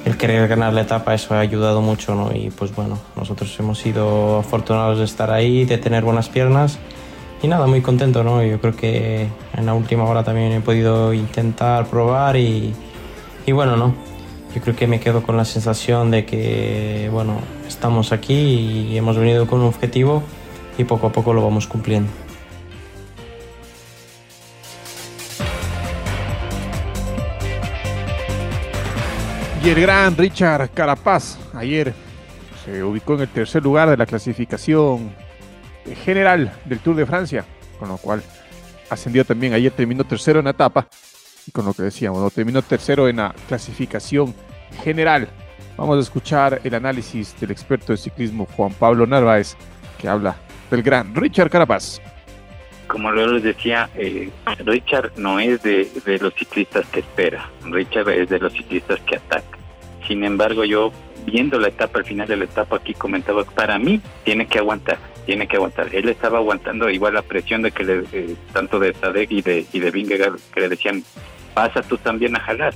el 0.05 0.17
querer 0.17 0.47
ganar 0.47 0.71
la 0.71 0.81
etapa, 0.81 1.15
eso 1.15 1.33
ha 1.33 1.39
ayudado 1.39 1.81
mucho, 1.81 2.13
¿no? 2.13 2.31
Y 2.31 2.51
pues 2.51 2.73
bueno, 2.75 2.99
nosotros 3.15 3.53
hemos 3.59 3.79
sido 3.79 4.39
afortunados 4.39 4.99
de 4.99 5.05
estar 5.05 5.31
ahí, 5.31 5.65
de 5.65 5.79
tener 5.79 6.03
buenas 6.03 6.29
piernas. 6.29 6.77
Y 7.41 7.47
nada, 7.47 7.65
muy 7.65 7.81
contento, 7.81 8.23
¿no? 8.23 8.43
Yo 8.43 8.61
creo 8.61 8.75
que 8.75 9.27
en 9.57 9.65
la 9.65 9.73
última 9.73 10.05
hora 10.05 10.23
también 10.23 10.51
he 10.51 10.61
podido 10.61 11.11
intentar 11.13 11.87
probar 11.87 12.37
y, 12.37 12.73
y 13.45 13.51
bueno, 13.51 13.75
¿no? 13.75 13.95
Yo 14.53 14.61
creo 14.61 14.75
que 14.75 14.87
me 14.87 14.99
quedo 14.99 15.23
con 15.23 15.35
la 15.37 15.43
sensación 15.43 16.11
de 16.11 16.25
que, 16.25 17.09
bueno, 17.11 17.39
estamos 17.67 18.11
aquí 18.13 18.33
y 18.91 18.97
hemos 18.97 19.17
venido 19.17 19.47
con 19.47 19.61
un 19.61 19.67
objetivo 19.67 20.23
y 20.77 20.83
poco 20.83 21.07
a 21.07 21.11
poco 21.11 21.33
lo 21.33 21.43
vamos 21.43 21.67
cumpliendo. 21.67 22.24
El 29.65 29.81
gran 29.81 30.15
Richard 30.15 30.69
Carapaz 30.75 31.39
ayer 31.55 31.91
se 32.63 32.83
ubicó 32.83 33.15
en 33.15 33.21
el 33.21 33.29
tercer 33.29 33.63
lugar 33.63 33.89
de 33.89 33.97
la 33.97 34.05
clasificación 34.05 35.11
general 36.03 36.53
del 36.65 36.77
Tour 36.79 36.95
de 36.95 37.05
Francia, 37.07 37.43
con 37.79 37.89
lo 37.89 37.97
cual 37.97 38.21
ascendió 38.91 39.25
también. 39.25 39.53
Ayer 39.53 39.71
terminó 39.71 40.03
tercero 40.03 40.37
en 40.37 40.45
la 40.45 40.51
etapa 40.51 40.87
y 41.47 41.51
con 41.51 41.65
lo 41.65 41.73
que 41.73 41.81
decíamos, 41.81 42.31
terminó 42.31 42.61
tercero 42.61 43.09
en 43.09 43.17
la 43.17 43.33
clasificación 43.47 44.35
general. 44.83 45.27
Vamos 45.77 45.97
a 45.97 46.01
escuchar 46.01 46.61
el 46.63 46.75
análisis 46.75 47.35
del 47.39 47.49
experto 47.49 47.91
de 47.91 47.97
ciclismo 47.97 48.47
Juan 48.55 48.71
Pablo 48.71 49.07
Narváez, 49.07 49.57
que 49.97 50.07
habla 50.07 50.35
del 50.69 50.83
gran 50.83 51.15
Richard 51.15 51.49
Carapaz. 51.49 51.99
Como 52.95 53.13
yo 53.13 53.27
les 53.27 53.43
decía, 53.43 53.89
eh, 53.95 54.29
Richard 54.59 55.11
no 55.17 55.37
es 55.37 55.61
de, 55.63 55.85
los 56.21 56.33
ciclistas 56.33 56.85
que 56.87 57.01
espera, 57.01 57.49
Richard 57.65 58.07
es 58.07 58.29
de 58.29 58.39
los 58.39 58.53
ciclistas 58.53 59.01
que 59.01 59.17
ataca. 59.17 59.57
Sin 60.07 60.23
embargo, 60.23 60.63
yo 60.63 60.93
viendo 61.25 61.59
la 61.59 61.67
etapa, 61.67 61.99
al 61.99 62.05
final 62.05 62.25
de 62.25 62.37
la 62.37 62.45
etapa 62.45 62.77
aquí 62.77 62.93
comentaba, 62.93 63.43
para 63.43 63.77
mí 63.79 63.99
tiene 64.23 64.47
que 64.47 64.59
aguantar, 64.59 64.97
tiene 65.25 65.45
que 65.45 65.57
aguantar. 65.57 65.93
Él 65.93 66.07
estaba 66.07 66.37
aguantando 66.37 66.89
igual 66.89 67.15
la 67.15 67.21
presión 67.21 67.63
de 67.63 67.71
que 67.71 67.83
le, 67.83 68.03
eh, 68.13 68.35
tanto 68.53 68.79
de 68.79 68.93
Sadek 68.93 69.29
y 69.29 69.41
de, 69.41 69.65
y 69.73 69.79
de 69.81 69.91
Vingegaard 69.91 70.39
que 70.53 70.61
le 70.61 70.69
decían, 70.69 71.03
pasa 71.53 71.81
tú 71.81 71.97
también 71.97 72.37
a 72.37 72.39
jalar, 72.39 72.73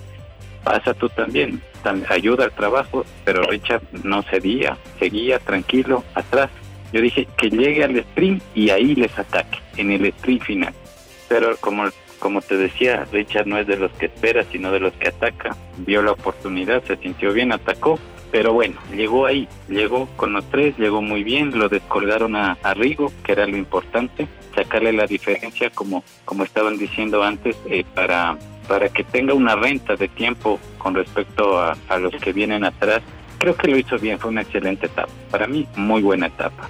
pasa 0.66 0.94
tú 0.96 1.08
también, 1.08 1.62
tam- 1.82 2.04
ayuda 2.10 2.44
al 2.44 2.52
trabajo, 2.52 3.06
pero 3.24 3.44
Richard 3.44 3.84
no 4.04 4.22
cedía, 4.24 4.78
seguía 5.00 5.40
tranquilo 5.40 6.04
atrás. 6.14 6.50
Yo 6.92 7.02
dije 7.02 7.28
que 7.38 7.50
llegue 7.50 7.84
al 7.84 7.98
sprint 7.98 8.44
y 8.56 8.70
ahí 8.70 8.96
les 8.96 9.18
ataque, 9.18 9.60
en 9.78 9.92
el 9.92 10.06
sprint 10.06 10.44
final. 10.44 10.74
Pero 11.28 11.56
como, 11.58 11.86
como 12.18 12.42
te 12.42 12.58
decía, 12.58 13.06
Richard 13.12 13.48
no 13.48 13.58
es 13.58 13.68
de 13.68 13.78
los 13.78 13.92
que 13.94 14.08
espera, 14.08 14.44
sino 14.52 14.72
de 14.72 14.80
los 14.80 14.94
que 14.94 15.10
ataca. 15.10 15.56
Vio 15.78 16.02
la 16.02 16.12
oportunidad, 16.12 16.84
se 16.84 16.98
sintió 16.98 17.32
bien, 17.34 17.52
atacó. 17.52 18.00
Pero 18.32 18.54
bueno, 18.54 18.76
llegó 18.96 19.26
ahí, 19.26 19.48
llegó 19.68 20.08
con 20.16 20.34
los 20.34 20.48
tres, 20.50 20.78
llegó 20.78 21.02
muy 21.02 21.24
bien, 21.24 21.58
lo 21.58 21.68
descolgaron 21.68 22.36
a, 22.36 22.58
Rigo, 22.76 23.12
que 23.24 23.32
era 23.32 23.48
lo 23.48 23.58
importante, 23.58 24.28
sacarle 24.54 24.94
la 24.94 25.08
diferencia, 25.08 25.72
como, 25.72 26.04
como 26.26 26.44
estaban 26.44 26.78
diciendo 26.78 27.24
antes, 27.24 27.58
eh, 27.68 27.84
para, 27.96 28.38
para 28.68 28.90
que 28.90 29.04
tenga 29.04 29.34
una 29.34 29.56
renta 29.56 29.96
de 29.96 30.08
tiempo 30.10 30.60
con 30.78 30.94
respecto 30.94 31.58
a, 31.58 31.76
a 31.88 31.98
los 31.98 32.14
que 32.18 32.32
vienen 32.32 32.64
atrás. 32.64 33.02
Creo 33.40 33.56
que 33.56 33.68
lo 33.68 33.78
hizo 33.78 33.98
bien, 33.98 34.20
fue 34.20 34.30
una 34.30 34.42
excelente 34.42 34.86
etapa. 34.86 35.12
Para 35.32 35.48
mí, 35.48 35.68
muy 35.76 36.04
buena 36.04 36.28
etapa. 36.28 36.70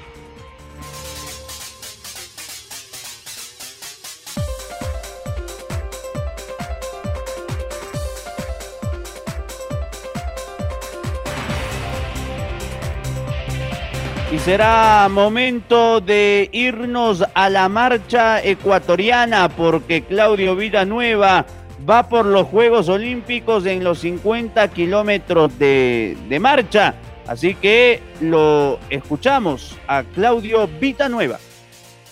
Y 14.32 14.38
será 14.38 15.08
momento 15.10 16.02
de 16.02 16.50
irnos 16.52 17.26
a 17.34 17.50
la 17.50 17.68
marcha 17.68 18.44
ecuatoriana 18.44 19.50
porque 19.50 20.04
Claudio 20.04 20.56
Villanueva 20.56 21.48
va 21.90 22.08
por 22.08 22.28
los 22.28 22.46
Juegos 22.46 22.90
Olímpicos 22.90 23.66
en 23.66 23.84
los 23.84 24.00
50 24.00 24.68
kilómetros 24.68 25.58
de, 25.58 26.16
de 26.30 26.40
marcha. 26.40 26.94
Así 27.26 27.56
que 27.56 28.04
lo 28.22 28.78
escuchamos 28.92 29.76
a 29.88 30.04
Claudio 30.04 30.70
Villanueva. 30.80 31.40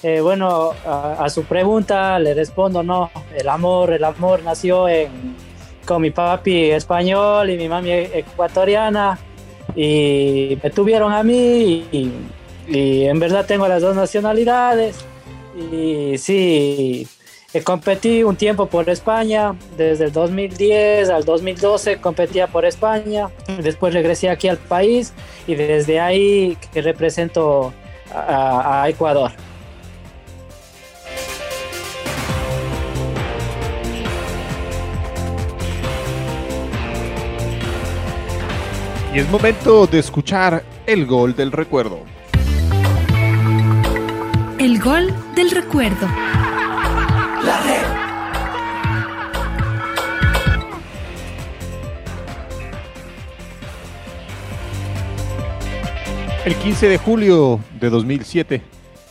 Eh, 0.02 0.20
bueno, 0.20 0.72
a, 0.88 1.24
a 1.24 1.30
su 1.30 1.44
pregunta 1.44 2.18
le 2.18 2.34
respondo 2.34 2.82
no. 2.82 3.12
El 3.36 3.48
amor, 3.48 3.94
el 3.94 4.04
amor 4.04 4.42
nació 4.44 4.90
en, 4.90 5.36
con 5.86 6.02
mi 6.02 6.10
papi 6.10 6.72
español 6.72 7.52
y 7.52 7.58
mi 7.58 7.70
mami 7.70 7.92
ecuatoriana 7.92 9.20
y 9.78 10.58
me 10.62 10.72
tuvieron 10.72 11.14
a 11.14 11.22
mí 11.24 11.86
y, 11.92 12.12
en 12.68 13.20
verdad 13.20 13.46
tengo 13.46 13.66
las 13.68 13.82
dos 13.82 13.96
nacionalidades 13.96 14.98
y 15.72 16.18
sí, 16.18 17.08
eh, 17.54 17.64
competí 17.64 18.24
un 18.24 18.36
tiempo 18.36 18.66
por 18.66 18.90
España, 18.90 19.56
desde 19.78 20.06
el 20.06 20.12
2010 20.12 21.10
al 21.10 21.24
2012 21.24 22.02
competía 22.02 22.48
por 22.48 22.66
España, 22.66 23.30
después 23.62 23.94
regresé 23.94 24.30
aquí 24.30 24.50
al 24.50 24.58
país 24.58 25.14
y 25.48 25.56
desde 25.56 26.02
ahí 26.02 26.58
que 26.74 26.82
represento 26.82 27.72
a 28.14 28.86
Ecuador. 28.90 29.32
Y 39.18 39.20
es 39.20 39.30
momento 39.32 39.88
de 39.88 39.98
escuchar 39.98 40.64
el 40.86 41.08
gol 41.08 41.36
del 41.36 41.52
recuerdo. 41.52 42.02
El 44.60 44.60
El 44.60 44.80
gol 44.80 45.12
del 45.36 45.50
recuerdo. 45.50 46.06
La 47.44 47.60
red. 47.64 47.82
El 56.46 56.54
15 56.54 56.88
de 56.88 56.98
julio 57.00 57.60
de 57.80 57.90
2007, 57.90 58.62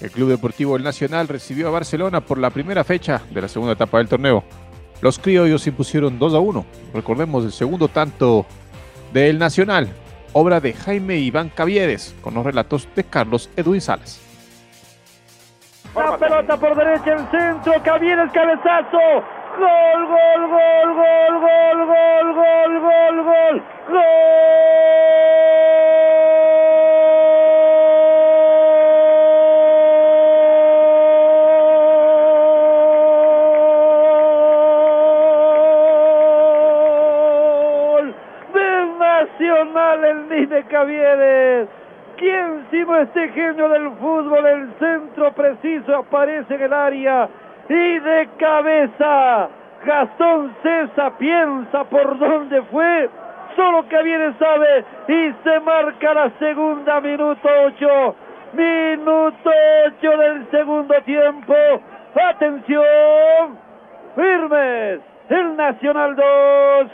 el 0.02 0.10
Club 0.12 0.28
Deportivo 0.28 0.76
El 0.76 0.84
Nacional 0.84 1.26
recibió 1.26 1.66
a 1.66 1.72
Barcelona 1.72 2.20
por 2.20 2.38
la 2.38 2.50
primera 2.50 2.84
fecha 2.84 3.22
de 3.28 3.40
la 3.40 3.48
segunda 3.48 3.72
etapa 3.72 3.98
del 3.98 4.06
torneo. 4.06 4.44
Los 5.00 5.18
criollos 5.18 5.66
impusieron 5.66 6.20
2 6.20 6.34
a 6.34 6.38
1. 6.38 6.64
Recordemos 6.94 7.44
el 7.44 7.50
segundo 7.50 7.88
tanto 7.88 8.46
del 9.22 9.38
Nacional, 9.38 9.88
obra 10.34 10.60
de 10.60 10.74
Jaime 10.74 11.16
Iván 11.16 11.48
Cavieres, 11.48 12.14
con 12.20 12.34
los 12.34 12.44
relatos 12.44 12.86
de 12.94 13.02
Carlos 13.02 13.48
Edwin 13.56 13.80
Salas. 13.80 14.20
La 15.94 16.18
pelota 16.18 16.54
por 16.58 16.76
derecha, 16.76 17.14
el 17.14 17.30
centro, 17.30 17.82
Cavieres, 17.82 18.30
cabezazo. 18.30 18.98
Gol, 19.58 20.06
gol, 20.06 20.50
gol, 20.50 20.94
gol, 20.96 21.40
gol, 21.40 21.86
gol, 21.86 22.34
gol, 22.34 22.80
gol, 22.82 23.24
gol, 23.24 23.62
gol. 23.88 24.95
Nine 40.36 40.64
Cavieres. 40.64 41.68
¿Quién 42.18 42.66
sino 42.70 42.96
este 42.98 43.28
genio 43.30 43.68
del 43.70 43.90
fútbol? 43.92 44.46
El 44.46 44.70
centro 44.78 45.32
preciso 45.32 45.96
aparece 45.96 46.54
en 46.54 46.62
el 46.62 46.72
área 46.72 47.28
y 47.68 47.98
de 47.98 48.28
cabeza. 48.38 49.48
Gastón 49.84 50.54
César 50.62 51.12
piensa 51.18 51.84
por 51.84 52.18
dónde 52.18 52.60
fue. 52.64 53.08
Solo 53.54 53.84
Cavieres 53.88 54.36
sabe 54.38 54.84
y 55.08 55.32
se 55.42 55.60
marca 55.60 56.12
la 56.12 56.30
segunda, 56.38 57.00
minuto 57.00 57.48
8. 57.64 58.16
Minuto 58.52 59.50
8 59.86 60.18
del 60.18 60.50
segundo 60.50 60.94
tiempo. 61.06 61.54
Atención. 62.30 63.58
Firmes. 64.14 65.00
El 65.30 65.56
Nacional 65.56 66.14
2. 66.14 66.90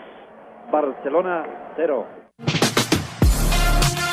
Barcelona 0.71 1.43
0. 1.77 2.22